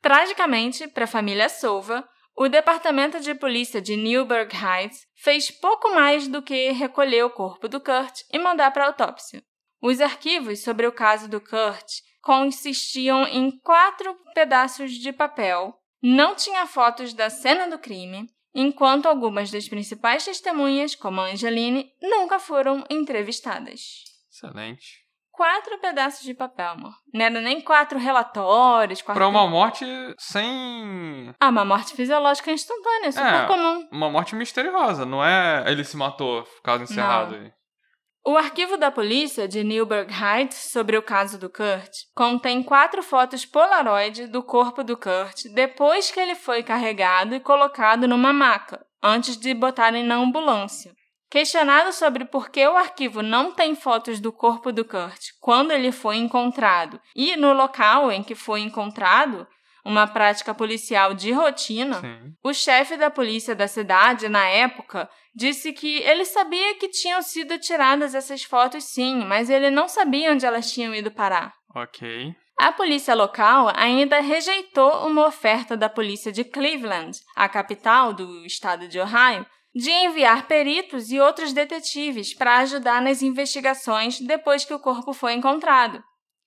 [0.00, 6.26] Tragicamente, para a família Souva, o Departamento de Polícia de Newburgh Heights fez pouco mais
[6.26, 9.42] do que recolher o corpo do Kurt e mandar para autópsia.
[9.80, 16.66] Os arquivos sobre o caso do Kurt consistiam em quatro pedaços de papel, não tinha
[16.66, 22.84] fotos da cena do crime, enquanto algumas das principais testemunhas, como a Angeline, nunca foram
[22.90, 24.04] entrevistadas.
[24.30, 25.03] Excelente.
[25.36, 26.94] Quatro pedaços de papel, amor.
[27.12, 29.02] Não era nem quatro relatórios.
[29.02, 29.18] Quatro...
[29.18, 29.84] Pra uma morte
[30.16, 31.34] sem.
[31.40, 33.46] Ah, uma morte fisiológica instantânea, super É.
[33.46, 33.88] comum.
[33.90, 37.52] Uma morte misteriosa, não é ele se matou, caso encerrado aí.
[38.26, 43.44] O arquivo da polícia de Newburgh Heights sobre o caso do Kurt contém quatro fotos
[43.44, 49.36] Polaroid do corpo do Kurt depois que ele foi carregado e colocado numa maca, antes
[49.36, 50.94] de botarem na ambulância.
[51.34, 55.90] Questionado sobre por que o arquivo não tem fotos do corpo do Kurt quando ele
[55.90, 59.44] foi encontrado e no local em que foi encontrado,
[59.84, 62.34] uma prática policial de rotina, Sim.
[62.40, 67.58] o chefe da polícia da cidade, na época, disse que ele sabia que tinham sido
[67.58, 71.52] tiradas essas fotos sim, mas ele não sabia onde elas tinham ido parar.
[71.74, 72.32] Ok.
[72.60, 78.86] A polícia local ainda rejeitou uma oferta da polícia de Cleveland, a capital do estado
[78.86, 79.44] de Ohio,
[79.74, 85.32] de enviar peritos e outros detetives para ajudar nas investigações depois que o corpo foi
[85.32, 86.02] encontrado.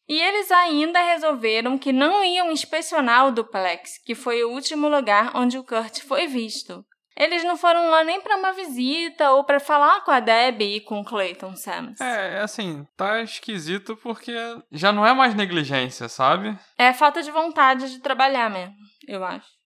[0.08, 5.36] E eles ainda resolveram que não iam inspecionar o duplex, que foi o último lugar
[5.36, 6.86] onde o Kurt foi visto.
[7.18, 10.82] Eles não foram lá nem para uma visita ou para falar com a Debbie e
[10.82, 12.00] com o Clayton Sams.
[12.00, 14.34] É, assim, tá esquisito porque
[14.72, 16.58] já não é mais negligência, sabe?
[16.78, 18.76] É falta de vontade de trabalhar mesmo,
[19.08, 19.57] eu acho.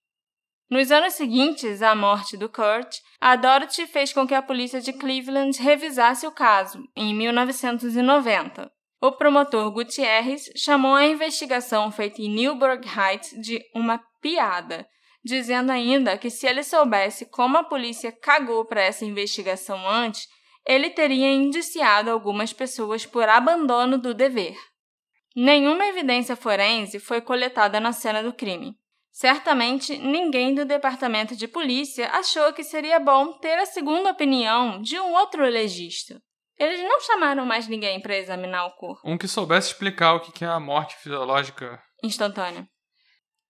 [0.72, 4.90] Nos anos seguintes à morte do Kurt, a Dorothy fez com que a polícia de
[4.90, 8.72] Cleveland revisasse o caso, em 1990.
[8.98, 14.88] O promotor Gutierrez chamou a investigação feita em Newburgh Heights de uma piada,
[15.22, 20.26] dizendo ainda que se ele soubesse como a polícia cagou para essa investigação antes,
[20.66, 24.56] ele teria indiciado algumas pessoas por abandono do dever.
[25.36, 28.74] Nenhuma evidência forense foi coletada na cena do crime.
[29.12, 34.98] Certamente, ninguém do departamento de polícia achou que seria bom ter a segunda opinião de
[34.98, 36.18] um outro legista.
[36.58, 40.44] Eles não chamaram mais ninguém para examinar o corpo Um que soubesse explicar o que
[40.44, 41.82] é a morte fisiológica.
[42.02, 42.66] instantânea.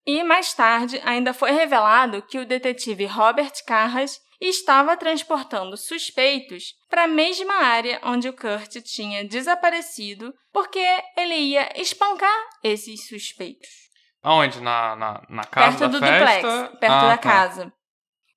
[0.04, 7.04] E mais tarde, ainda foi revelado que o detetive Robert Carras estava transportando suspeitos para
[7.04, 10.84] a mesma área onde o Kurt tinha desaparecido, porque
[11.16, 13.91] ele ia espancar esses suspeitos.
[14.22, 14.60] Aonde?
[14.60, 16.48] Na, na, na casa perto da do festa?
[16.48, 17.18] duplex, perto Ah, da tá.
[17.18, 17.72] casa.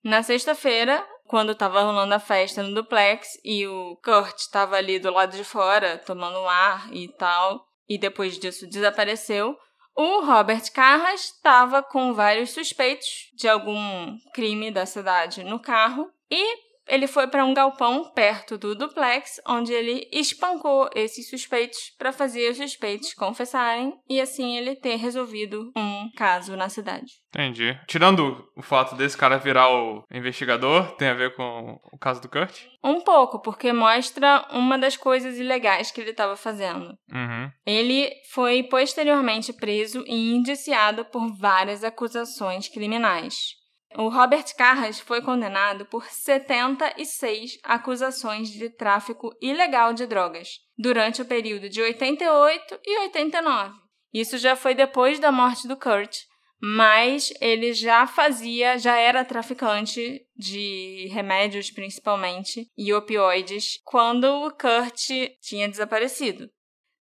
[0.04, 5.12] Na sexta-feira, quando estava rolando a festa no duplex e o Kurt estava ali do
[5.12, 9.56] lado de fora, tomando um ar e tal, e depois disso desapareceu,
[9.95, 16.64] o Robert Carras estava com vários suspeitos de algum crime da cidade no carro e
[16.88, 22.52] ele foi para um galpão perto do duplex, onde ele espancou esses suspeitos para fazer
[22.52, 27.13] os suspeitos confessarem e assim ele ter resolvido um caso na cidade.
[27.30, 27.78] Entendi.
[27.86, 32.30] Tirando o fato desse cara virar o investigador, tem a ver com o caso do
[32.30, 32.62] Kurt?
[32.82, 36.98] Um pouco, porque mostra uma das coisas ilegais que ele estava fazendo.
[37.12, 37.52] Uhum.
[37.65, 43.64] Ele foi posteriormente preso e indiciado por várias acusações criminais.
[43.97, 51.25] O Robert Carras foi condenado por 76 acusações de tráfico ilegal de drogas durante o
[51.25, 53.73] período de 88 e 89.
[54.13, 56.23] Isso já foi depois da morte do Kurt,
[56.62, 65.10] mas ele já fazia, já era traficante de remédios principalmente e opioides quando o Kurt
[65.41, 66.49] tinha desaparecido.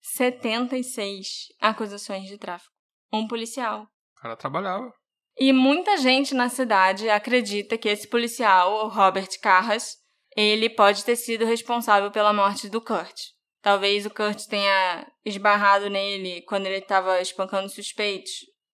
[0.02, 2.74] 76 acusações de tráfico.
[3.12, 3.88] Um policial.
[4.18, 4.94] O cara trabalhava.
[5.38, 9.98] E muita gente na cidade acredita que esse policial, o Robert Carras,
[10.36, 13.34] ele pode ter sido responsável pela morte do Kurt.
[13.62, 18.32] Talvez o Kurt tenha esbarrado nele quando ele estava espancando suspeitos.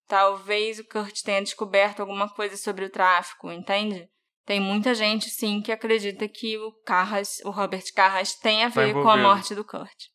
[0.07, 4.09] Talvez o Kurt tenha descoberto alguma coisa sobre o tráfico, entende?
[4.45, 8.93] Tem muita gente, sim, que acredita que o Carras, o Robert Carras, tem a ver
[8.93, 10.07] com a morte do Kurt.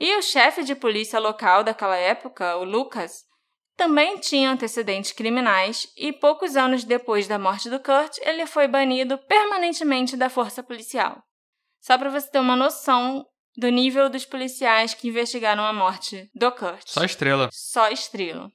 [0.00, 3.23] E o chefe de polícia local daquela época, o Lucas,
[3.76, 9.18] também tinha antecedentes criminais e poucos anos depois da morte do Kurt, ele foi banido
[9.18, 11.22] permanentemente da força policial.
[11.80, 16.50] Só para você ter uma noção do nível dos policiais que investigaram a morte do
[16.52, 16.88] Kurt.
[16.88, 17.48] Só estrela.
[17.52, 18.50] Só estrela.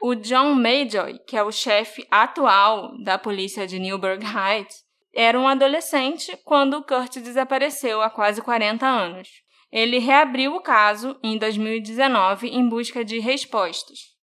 [0.00, 5.48] O John Mayjoy, que é o chefe atual da polícia de Newburgh Heights, era um
[5.48, 9.28] adolescente quando o Kurt desapareceu há quase 40 anos.
[9.72, 14.15] Ele reabriu o caso em 2019 em busca de respostas.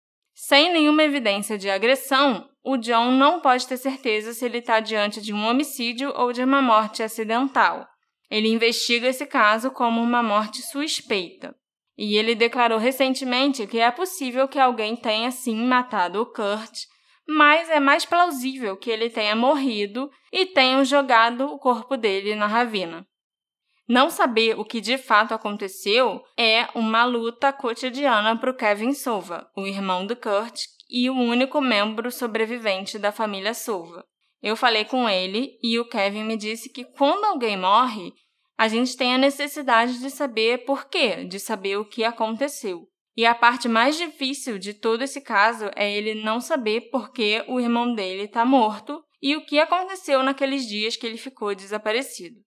[0.45, 5.21] Sem nenhuma evidência de agressão, o John não pode ter certeza se ele está diante
[5.21, 7.87] de um homicídio ou de uma morte acidental.
[8.29, 11.55] Ele investiga esse caso como uma morte suspeita.
[11.97, 16.77] E ele declarou recentemente que é possível que alguém tenha sim matado o Kurt,
[17.25, 22.47] mas é mais plausível que ele tenha morrido e tenham jogado o corpo dele na
[22.47, 23.07] ravina.
[23.87, 29.49] Não saber o que de fato aconteceu é uma luta cotidiana para o Kevin Silva,
[29.57, 34.05] o irmão do Kurt e o único membro sobrevivente da família Silva.
[34.41, 38.13] Eu falei com ele e o Kevin me disse que quando alguém morre,
[38.57, 42.87] a gente tem a necessidade de saber por quê, de saber o que aconteceu.
[43.15, 47.43] E a parte mais difícil de todo esse caso é ele não saber por que
[47.47, 52.39] o irmão dele está morto e o que aconteceu naqueles dias que ele ficou desaparecido.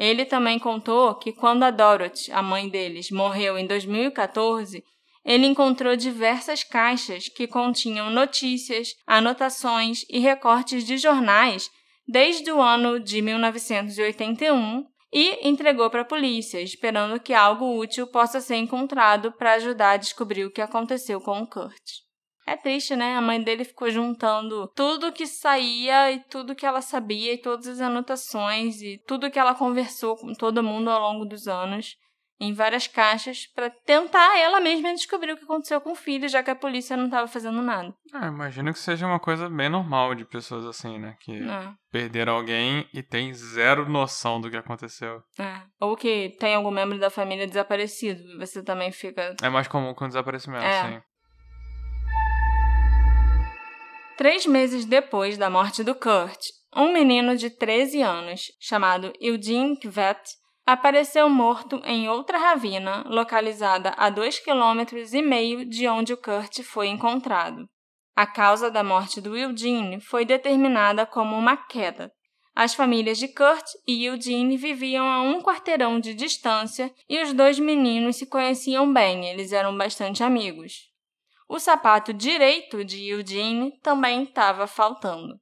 [0.00, 4.82] Ele também contou que quando a Dorothy, a mãe deles, morreu em 2014,
[5.22, 11.70] ele encontrou diversas caixas que continham notícias, anotações e recortes de jornais
[12.08, 18.40] desde o ano de 1981 e entregou para a polícia, esperando que algo útil possa
[18.40, 22.09] ser encontrado para ajudar a descobrir o que aconteceu com o Kurt.
[22.50, 23.16] É triste, né?
[23.16, 27.68] A mãe dele ficou juntando tudo que saía e tudo que ela sabia e todas
[27.68, 31.96] as anotações e tudo que ela conversou com todo mundo ao longo dos anos
[32.40, 36.42] em várias caixas para tentar ela mesma descobrir o que aconteceu com o filho, já
[36.42, 37.94] que a polícia não estava fazendo nada.
[38.12, 41.16] Ah, imagino que seja uma coisa bem normal de pessoas assim, né?
[41.20, 41.72] Que é.
[41.92, 45.22] perderam alguém e tem zero noção do que aconteceu.
[45.38, 45.60] É.
[45.78, 48.38] Ou que tem algum membro da família desaparecido.
[48.38, 49.36] Você também fica.
[49.40, 50.88] É mais comum com desaparecimento, é.
[50.88, 51.02] sim.
[54.20, 60.20] Três meses depois da morte do Kurt, um menino de 13 anos, chamado Eugene Kvet,
[60.66, 66.60] apareceu morto em outra ravina, localizada a dois quilômetros e meio de onde o Kurt
[66.64, 67.66] foi encontrado.
[68.14, 72.12] A causa da morte do Eugene foi determinada como uma queda.
[72.54, 77.58] As famílias de Kurt e Eugene viviam a um quarteirão de distância e os dois
[77.58, 80.89] meninos se conheciam bem, eles eram bastante amigos.
[81.52, 85.34] O sapato direito de Eugene também estava faltando.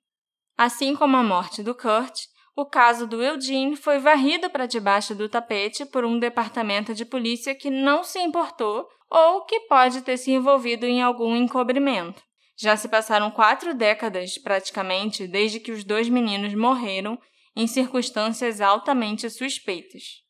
[0.56, 2.20] Assim como a morte do Kurt,
[2.56, 7.54] o caso do Eugene foi varrido para debaixo do tapete por um departamento de polícia
[7.54, 12.22] que não se importou ou que pode ter se envolvido em algum encobrimento.
[12.56, 17.18] Já se passaram quatro décadas, praticamente, desde que os dois meninos morreram
[17.54, 20.26] em circunstâncias altamente suspeitas.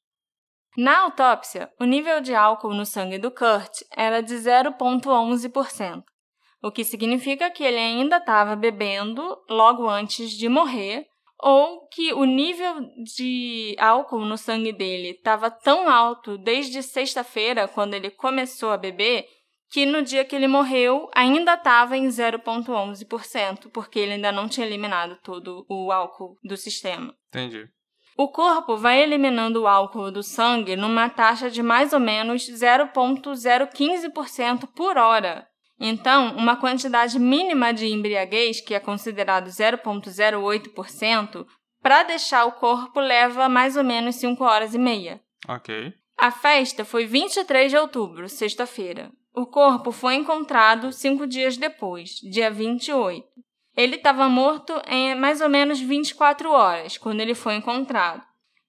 [0.79, 6.05] Na autópsia, o nível de álcool no sangue do Kurt era de 0,11%,
[6.63, 11.05] o que significa que ele ainda estava bebendo logo antes de morrer
[11.43, 12.77] ou que o nível
[13.17, 19.27] de álcool no sangue dele estava tão alto desde sexta-feira, quando ele começou a beber,
[19.73, 24.65] que no dia que ele morreu ainda estava em 0,11%, porque ele ainda não tinha
[24.65, 27.13] eliminado todo o álcool do sistema.
[27.31, 27.69] Entendi.
[28.19, 34.69] O corpo vai eliminando o álcool do sangue numa taxa de mais ou menos 0,015%
[34.75, 35.49] por hora,
[35.81, 41.47] então, uma quantidade mínima de embriaguez, que é considerado 0,08%,
[41.81, 45.21] para deixar o corpo leva mais ou menos 5 horas e meia.
[45.47, 45.95] Ok.
[46.17, 49.13] A festa foi 23 de outubro, sexta-feira.
[49.33, 53.25] O corpo foi encontrado cinco dias depois, dia 28.
[53.79, 58.21] Ele estava morto em mais ou menos 24 horas quando ele foi encontrado.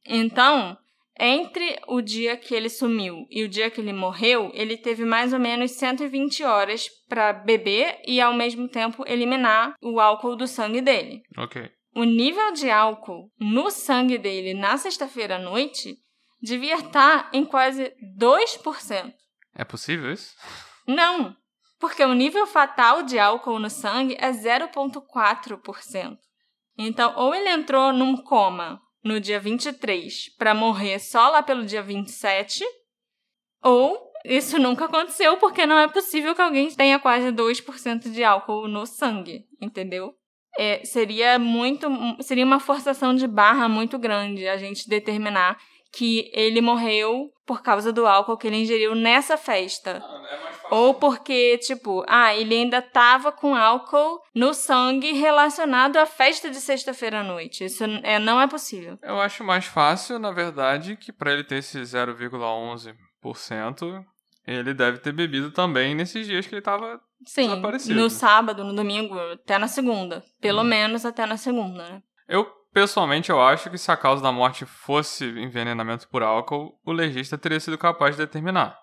[0.05, 0.77] Então,
[1.19, 5.33] entre o dia que ele sumiu e o dia que ele morreu, ele teve mais
[5.33, 10.79] ou menos 120 horas para beber e ao mesmo tempo eliminar o álcool do sangue
[10.79, 11.23] dele.
[11.35, 11.71] Ok.
[11.95, 15.97] O nível de álcool no sangue dele na sexta-feira à noite
[16.39, 19.11] devia estar em quase 2%.
[19.55, 20.35] É possível isso?
[20.87, 21.35] Não,
[21.79, 26.17] porque o nível fatal de álcool no sangue é 0,4%.
[26.77, 31.81] Então, ou ele entrou num coma no dia 23 para morrer só lá pelo dia
[31.81, 32.63] 27,
[33.63, 38.67] ou isso nunca aconteceu porque não é possível que alguém tenha quase 2% de álcool
[38.67, 40.13] no sangue, entendeu?
[40.57, 41.87] É, seria muito
[42.21, 45.57] seria uma forçação de barra muito grande a gente determinar
[45.91, 50.03] que ele morreu por causa do álcool que ele ingeriu nessa festa.
[50.25, 56.49] é Ou porque, tipo, ah, ele ainda tava com álcool no sangue relacionado à festa
[56.49, 57.65] de sexta-feira à noite.
[57.65, 58.97] Isso é, não é possível.
[59.01, 64.05] Eu acho mais fácil, na verdade, que para ele ter esse 0,11%,
[64.47, 67.99] ele deve ter bebido também nesses dias que ele tava Sim, desaparecido.
[67.99, 70.23] no sábado, no domingo, até na segunda.
[70.41, 72.01] Pelo menos até na segunda, né?
[72.27, 76.91] Eu, pessoalmente, eu acho que se a causa da morte fosse envenenamento por álcool, o
[76.91, 78.77] legista teria sido capaz de determinar.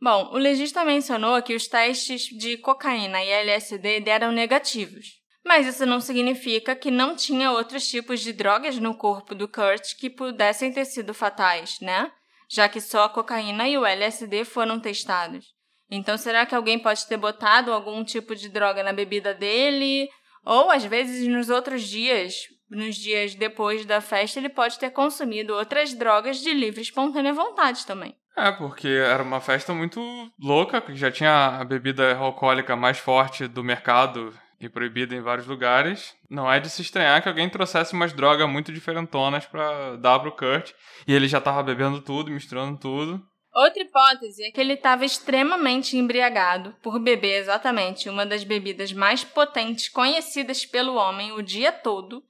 [0.00, 5.20] Bom, o legista mencionou que os testes de cocaína e LSD deram negativos.
[5.44, 9.96] Mas isso não significa que não tinha outros tipos de drogas no corpo do Kurt
[9.98, 12.10] que pudessem ter sido fatais, né?
[12.48, 15.46] Já que só a cocaína e o LSD foram testados.
[15.90, 20.08] Então, será que alguém pode ter botado algum tipo de droga na bebida dele?
[20.44, 25.54] Ou, às vezes, nos outros dias, nos dias depois da festa, ele pode ter consumido
[25.54, 28.16] outras drogas de livre e espontânea vontade também.
[28.36, 30.00] É, porque era uma festa muito
[30.38, 35.46] louca, que já tinha a bebida alcoólica mais forte do mercado e proibida em vários
[35.46, 36.14] lugares.
[36.28, 40.36] Não é de se estranhar que alguém trouxesse umas drogas muito diferentonas pra dar pro
[40.36, 40.72] Kurt.
[41.06, 43.22] E ele já tava bebendo tudo, misturando tudo.
[43.52, 49.24] Outra hipótese é que ele estava extremamente embriagado por beber exatamente uma das bebidas mais
[49.24, 52.22] potentes conhecidas pelo homem o dia todo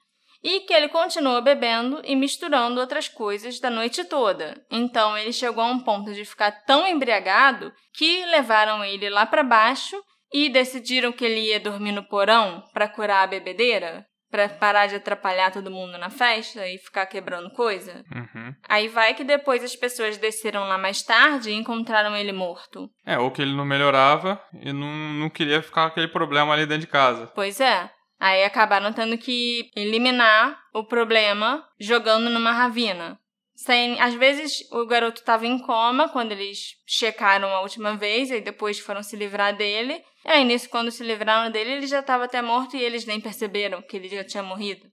[0.42, 4.54] e que ele continuou bebendo e misturando outras coisas da noite toda.
[4.70, 9.42] Então ele chegou a um ponto de ficar tão embriagado que levaram ele lá para
[9.42, 9.96] baixo
[10.32, 14.94] e decidiram que ele ia dormir no porão para curar a bebedeira, para parar de
[14.94, 18.04] atrapalhar todo mundo na festa e ficar quebrando coisa.
[18.14, 18.54] Uhum.
[18.68, 22.88] Aí vai que depois as pessoas desceram lá mais tarde e encontraram ele morto.
[23.04, 26.64] É, ou que ele não melhorava e não, não queria ficar com aquele problema ali
[26.64, 27.26] dentro de casa.
[27.34, 27.90] Pois é.
[28.20, 33.18] Aí acabaram tendo que eliminar o problema jogando numa ravina.
[33.54, 38.42] Sem, às vezes o garoto estava em coma quando eles checaram a última vez e
[38.42, 40.02] depois foram se livrar dele.
[40.24, 43.18] E aí nisso, quando se livraram dele, ele já estava até morto e eles nem
[43.18, 44.86] perceberam que ele já tinha morrido.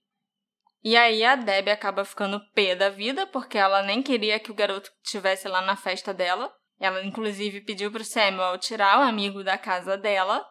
[0.81, 4.55] E aí a Debbie acaba ficando pé da vida porque ela nem queria que o
[4.55, 6.49] garoto estivesse lá na festa dela.
[6.79, 10.45] Ela inclusive pediu pro Samuel tirar o amigo da casa dela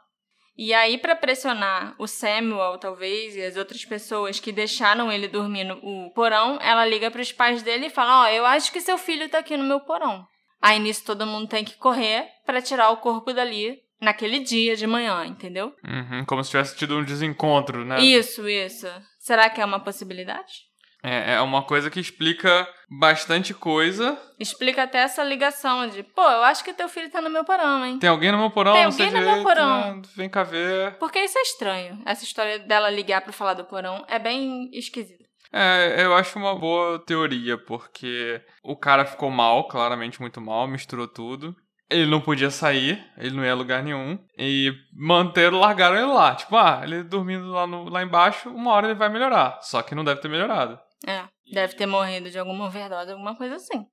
[0.59, 5.65] e aí, para pressionar o Samuel, talvez, e as outras pessoas que deixaram ele dormir
[5.65, 8.73] no o porão, ela liga para os pais dele e fala: Ó, oh, eu acho
[8.73, 10.27] que seu filho tá aqui no meu porão.
[10.61, 14.87] Aí nisso todo mundo tem que correr para tirar o corpo dali naquele dia de
[14.87, 15.75] manhã, entendeu?
[15.85, 18.01] Uhum, como se tivesse tido um desencontro, né?
[18.01, 18.87] Isso, isso.
[19.19, 20.66] Será que é uma possibilidade?
[21.07, 24.19] É, é uma coisa que explica bastante coisa.
[24.41, 27.85] Explica até essa ligação de, pô, eu acho que teu filho tá no meu porão,
[27.87, 27.99] hein?
[28.01, 29.97] Tem alguém no meu porão, Tem alguém no meu direito, porão.
[29.97, 30.03] né?
[30.17, 30.97] Vem cá ver.
[30.99, 32.03] Porque isso é estranho.
[32.05, 35.25] Essa história dela ligar pra falar do porão é bem esquisita.
[35.53, 41.07] É, eu acho uma boa teoria, porque o cara ficou mal, claramente muito mal, misturou
[41.07, 41.55] tudo.
[41.89, 44.19] Ele não podia sair, ele não ia a lugar nenhum.
[44.37, 46.35] E manteram, largaram ele lá.
[46.35, 49.61] Tipo, ah, ele dormindo lá, no, lá embaixo, uma hora ele vai melhorar.
[49.63, 50.81] Só que não deve ter melhorado.
[51.05, 53.87] É, deve ter morrido de alguma overdose, alguma coisa assim.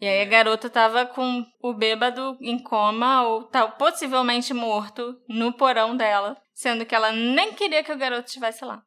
[0.00, 5.52] E aí a garota tava com o bêbado em coma ou tal, possivelmente morto no
[5.52, 8.80] porão dela, sendo que ela nem queria que o garoto estivesse lá.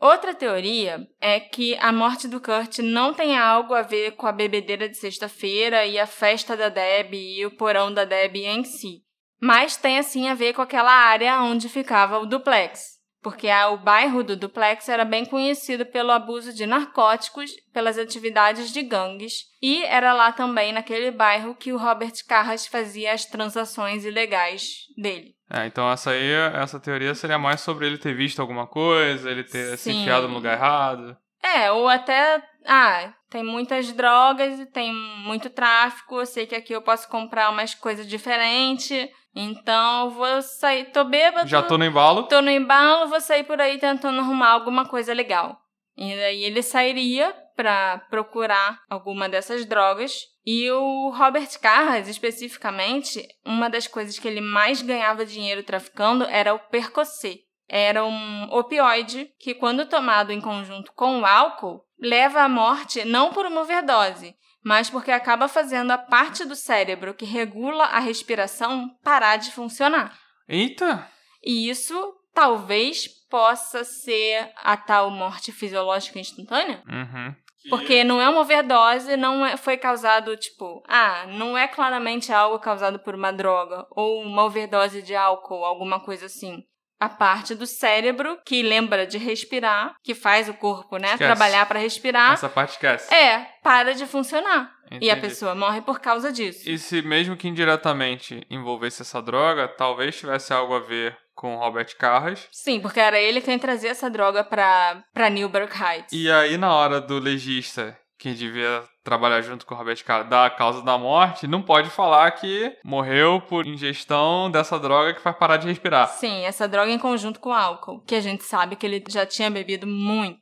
[0.00, 4.32] Outra teoria é que a morte do Kurt não tem algo a ver com a
[4.32, 9.04] bebedeira de sexta-feira e a festa da Debbie e o porão da Debbie em si,
[9.40, 12.91] mas tem assim a ver com aquela área onde ficava o duplex
[13.22, 18.72] porque a, o bairro do Duplex era bem conhecido pelo abuso de narcóticos, pelas atividades
[18.72, 24.04] de gangues, e era lá também, naquele bairro, que o Robert Carras fazia as transações
[24.04, 25.34] ilegais dele.
[25.48, 29.44] É, então essa aí, essa teoria seria mais sobre ele ter visto alguma coisa, ele
[29.44, 30.00] ter se Sim.
[30.00, 31.16] enfiado no lugar errado.
[31.42, 36.72] É, ou até, ah, tem muitas drogas e tem muito tráfico, eu sei que aqui
[36.72, 42.24] eu posso comprar umas coisas diferentes, então vou sair, tô bêbado, Já tô no embalo.
[42.24, 45.58] tô no embalo, vou sair por aí tentando arrumar alguma coisa legal.
[45.96, 50.12] E aí ele sairia para procurar alguma dessas drogas.
[50.44, 56.54] E o Robert Carras, especificamente, uma das coisas que ele mais ganhava dinheiro traficando era
[56.54, 57.40] o Percocet.
[57.68, 63.32] Era um opioide que, quando tomado em conjunto com o álcool, leva à morte não
[63.32, 64.34] por uma overdose,
[64.64, 70.16] mas porque acaba fazendo a parte do cérebro que regula a respiração parar de funcionar.
[70.48, 71.08] Eita!
[71.42, 76.82] E isso talvez possa ser a tal morte fisiológica instantânea?
[76.86, 77.34] Uhum.
[77.68, 82.58] Porque não é uma overdose, não é, foi causado, tipo, ah, não é claramente algo
[82.58, 86.64] causado por uma droga, ou uma overdose de álcool, alguma coisa assim.
[87.02, 91.24] A parte do cérebro que lembra de respirar, que faz o corpo, né, Esquece.
[91.24, 93.12] trabalhar para respirar, Essa parte esquece.
[93.12, 94.70] é, para de funcionar.
[95.00, 95.20] E a Entendi.
[95.28, 96.68] pessoa morre por causa disso.
[96.70, 101.96] E se mesmo que indiretamente envolvesse essa droga, talvez tivesse algo a ver com Robert
[101.96, 102.46] Carras.
[102.52, 106.12] Sim, porque era ele quem trazia essa droga pra, pra Newburgh Heights.
[106.12, 110.46] E aí, na hora do legista, que devia trabalhar junto com o Robert Carras, dar
[110.46, 115.36] a causa da morte, não pode falar que morreu por ingestão dessa droga que faz
[115.36, 116.06] parar de respirar.
[116.06, 119.26] Sim, essa droga em conjunto com o álcool, que a gente sabe que ele já
[119.26, 120.38] tinha bebido muito.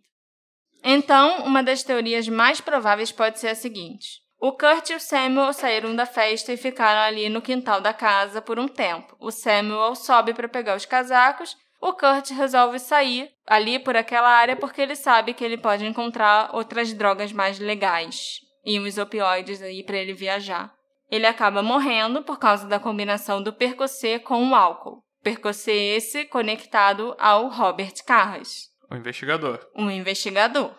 [0.85, 5.55] Então, uma das teorias mais prováveis pode ser a seguinte: o Kurt e o Samuel
[5.55, 9.17] saíram da festa e ficaram ali no quintal da casa por um tempo.
[9.19, 11.57] O Samuel sobe para pegar os casacos.
[11.81, 16.51] O Kurt resolve sair ali por aquela área porque ele sabe que ele pode encontrar
[16.55, 20.73] outras drogas mais legais e uns opioides aí para ele viajar.
[21.11, 25.03] Ele acaba morrendo por causa da combinação do Percocet com o álcool.
[25.23, 29.67] Percocet esse conectado ao Robert Carras O investigador.
[29.75, 30.75] um investigador.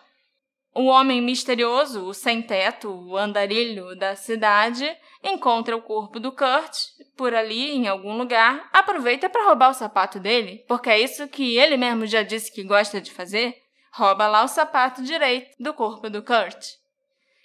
[0.73, 4.89] O homem misterioso, o sem-teto, o andarilho da cidade,
[5.21, 10.19] encontra o corpo do Kurt por ali em algum lugar, aproveita para roubar o sapato
[10.19, 13.61] dele, porque é isso que ele mesmo já disse que gosta de fazer.
[13.91, 16.77] Rouba lá o sapato direito do corpo do Kurt.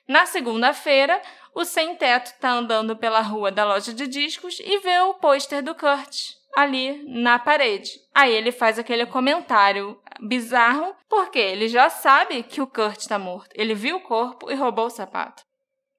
[0.06, 1.20] Na segunda-feira,
[1.52, 5.74] o sem-teto está andando pela rua da loja de discos e vê o pôster do
[5.74, 7.90] Kurt ali na parede.
[8.14, 13.50] Aí ele faz aquele comentário bizarro, porque ele já sabe que o Kurt está morto.
[13.54, 15.42] Ele viu o corpo e roubou o sapato.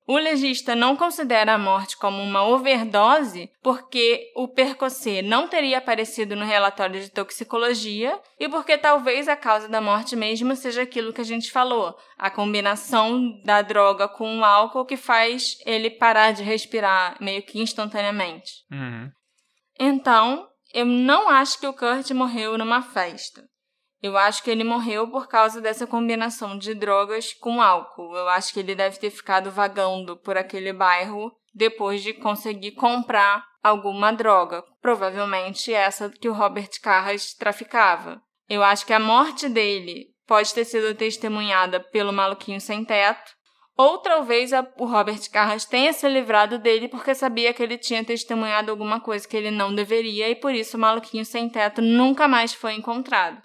[0.07, 6.33] O legista não considera a morte como uma overdose porque o Percocet não teria aparecido
[6.33, 11.19] no relatório de toxicologia e porque talvez a causa da morte mesmo seja aquilo que
[11.19, 16.41] a gente falou, a combinação da droga com o álcool que faz ele parar de
[16.41, 18.63] respirar meio que instantaneamente.
[18.71, 19.11] Uhum.
[19.77, 23.43] Então, eu não acho que o Kurt morreu numa festa.
[24.01, 28.15] Eu acho que ele morreu por causa dessa combinação de drogas com álcool.
[28.15, 33.43] Eu acho que ele deve ter ficado vagando por aquele bairro depois de conseguir comprar
[33.63, 38.21] alguma droga, provavelmente essa que o Robert Carras traficava.
[38.47, 43.31] Eu acho que a morte dele pode ter sido testemunhada pelo maluquinho sem teto,
[43.75, 48.03] ou talvez a- o Robert Carras tenha se livrado dele porque sabia que ele tinha
[48.03, 52.27] testemunhado alguma coisa que ele não deveria e por isso o maluquinho sem teto nunca
[52.27, 53.41] mais foi encontrado.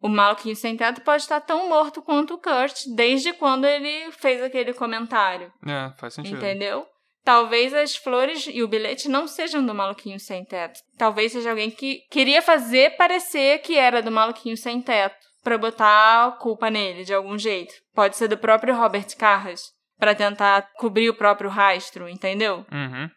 [0.00, 4.42] O maluquinho sem teto pode estar tão morto quanto o Kurt desde quando ele fez
[4.42, 6.36] aquele comentário, É, faz sentido.
[6.36, 6.86] entendeu?
[7.24, 10.78] Talvez as flores e o bilhete não sejam do maluquinho sem teto.
[10.96, 16.26] Talvez seja alguém que queria fazer parecer que era do maluquinho sem teto para botar
[16.26, 17.74] a culpa nele de algum jeito.
[17.94, 19.62] Pode ser do próprio Robert Carras
[19.98, 22.64] para tentar cobrir o próprio rastro, entendeu?
[22.70, 23.08] Uhum.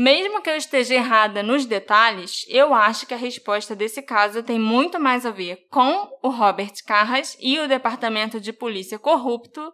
[0.00, 4.56] Mesmo que eu esteja errada nos detalhes, eu acho que a resposta desse caso tem
[4.56, 9.72] muito mais a ver com o Robert Carras e o departamento de polícia corrupto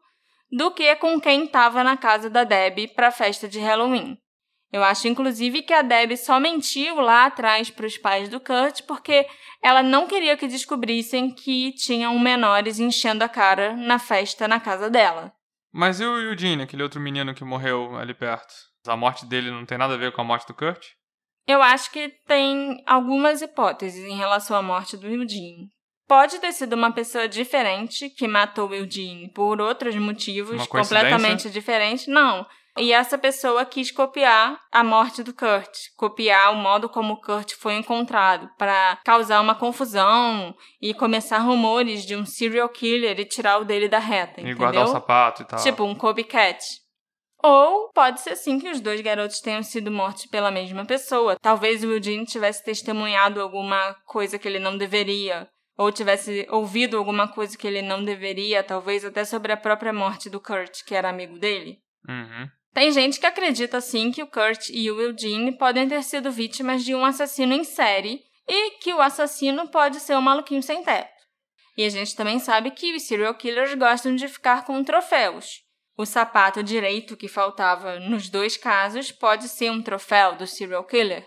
[0.51, 4.17] do que com quem estava na casa da Debbie para a festa de Halloween.
[4.73, 8.81] Eu acho, inclusive, que a Debbie só mentiu lá atrás para os pais do Kurt
[8.87, 9.27] porque
[9.63, 14.89] ela não queria que descobrissem que tinham menores enchendo a cara na festa na casa
[14.89, 15.35] dela.
[15.71, 18.73] Mas e o Eugene, aquele outro menino que morreu ali perto?
[18.87, 20.89] A morte dele não tem nada a ver com a morte do Kurt?
[21.47, 25.69] Eu acho que tem algumas hipóteses em relação à morte do Eugene.
[26.07, 32.07] Pode ter sido uma pessoa diferente que matou o Eugene por outros motivos completamente diferentes.
[32.07, 32.47] Não.
[32.77, 37.53] E essa pessoa quis copiar a morte do Kurt, copiar o modo como o Kurt
[37.55, 43.59] foi encontrado, para causar uma confusão e começar rumores de um serial killer e tirar
[43.59, 44.59] o dele da reta, E entendeu?
[44.59, 45.63] guardar o sapato e tal.
[45.63, 46.59] Tipo um copycat.
[47.47, 51.37] Ou pode ser sim que os dois garotos tenham sido mortos pela mesma pessoa.
[51.39, 55.47] Talvez o Eugene tivesse testemunhado alguma coisa que ele não deveria.
[55.77, 60.31] Ou tivesse ouvido alguma coisa que ele não deveria, talvez até sobre a própria morte
[60.31, 61.81] do Kurt, que era amigo dele.
[62.09, 62.49] Uhum.
[62.73, 66.83] Tem gente que acredita sim que o Kurt e o Eugene podem ter sido vítimas
[66.83, 71.13] de um assassino em série e que o assassino pode ser um maluquinho sem teto.
[71.77, 75.64] E a gente também sabe que os serial killers gostam de ficar com troféus.
[75.97, 81.27] O sapato direito que faltava nos dois casos pode ser um troféu do serial killer.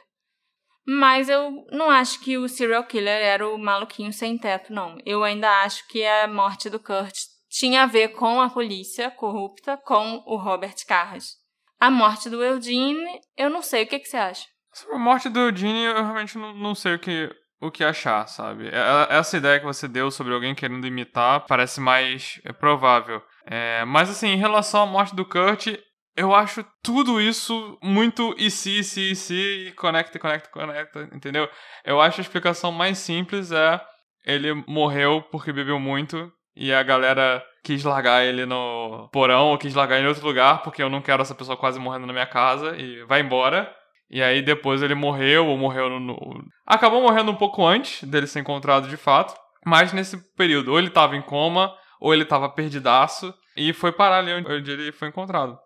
[0.86, 4.98] Mas eu não acho que o serial killer era o maluquinho sem teto, não.
[5.06, 7.16] Eu ainda acho que a morte do Kurt
[7.50, 11.36] tinha a ver com a polícia corrupta, com o Robert Carras.
[11.80, 13.84] A morte do Eugene, eu não sei.
[13.84, 14.46] O que, que você acha?
[14.92, 17.30] A morte do Eugene, eu realmente não, não sei o que,
[17.60, 18.68] o que achar, sabe?
[18.68, 23.22] É, é, essa ideia que você deu sobre alguém querendo imitar parece mais provável.
[23.46, 25.68] É, mas assim, em relação à morte do Kurt,
[26.16, 31.10] eu acho tudo isso muito e se, e se, e se, e conecta, conecta, conecta,
[31.14, 31.48] entendeu?
[31.86, 33.80] Eu acho a explicação mais simples é
[34.26, 39.76] ele morreu porque bebeu muito e a galera quis largar ele no porão ou quis
[39.76, 42.26] largar ele em outro lugar porque eu não quero essa pessoa quase morrendo na minha
[42.26, 43.72] casa e vai embora.
[44.10, 46.46] E aí depois ele morreu ou morreu no, no...
[46.66, 49.34] Acabou morrendo um pouco antes dele ser encontrado de fato,
[49.66, 54.20] mas nesse período ou ele tava em coma ou ele tava perdidaço e foi parar
[54.20, 55.58] ali onde ele foi encontrado.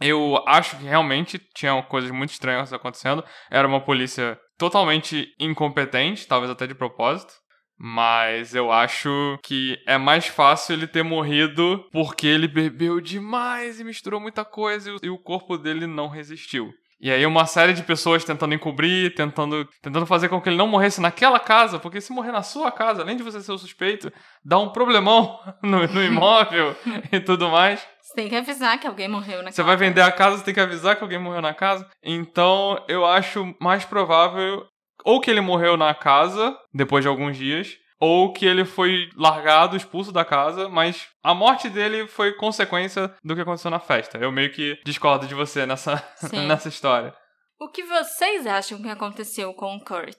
[0.00, 3.22] Eu acho que realmente tinham coisas muito estranhas acontecendo.
[3.50, 7.34] Era uma polícia totalmente incompetente, talvez até de propósito.
[7.82, 13.84] Mas eu acho que é mais fácil ele ter morrido porque ele bebeu demais e
[13.84, 16.70] misturou muita coisa e o corpo dele não resistiu.
[17.00, 20.68] E aí uma série de pessoas tentando encobrir, tentando, tentando fazer com que ele não
[20.68, 24.12] morresse naquela casa, porque se morrer na sua casa, além de você ser o suspeito,
[24.44, 26.76] dá um problemão no, no imóvel
[27.10, 27.80] e tudo mais.
[28.02, 30.54] Você tem que avisar que alguém morreu na Você vai vender a casa, você tem
[30.54, 31.88] que avisar que alguém morreu na casa.
[32.02, 34.66] Então, eu acho mais provável
[35.04, 39.76] ou que ele morreu na casa depois de alguns dias, ou que ele foi largado,
[39.76, 44.16] expulso da casa, mas a morte dele foi consequência do que aconteceu na festa.
[44.16, 46.02] Eu meio que discordo de você nessa,
[46.48, 47.14] nessa história.
[47.58, 50.18] O que vocês acham que aconteceu com o Kurt?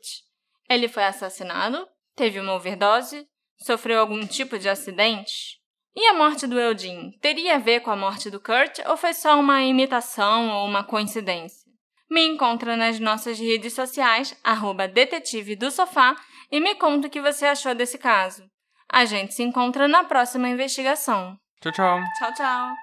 [0.70, 1.88] Ele foi assassinado?
[2.16, 3.26] Teve uma overdose?
[3.58, 5.60] Sofreu algum tipo de acidente?
[5.96, 9.14] E a morte do Eldin teria a ver com a morte do Kurt ou foi
[9.14, 11.70] só uma imitação ou uma coincidência?
[12.10, 16.16] Me encontra nas nossas redes sociais, arroba detetive do sofá,
[16.52, 18.44] e me conta o que você achou desse caso.
[18.92, 21.38] A gente se encontra na próxima investigação.
[21.62, 22.00] Tchau, tchau.
[22.18, 22.76] Tchau, tchau.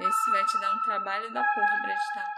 [0.00, 2.37] Esse vai te dar um trabalho da porra pra editar.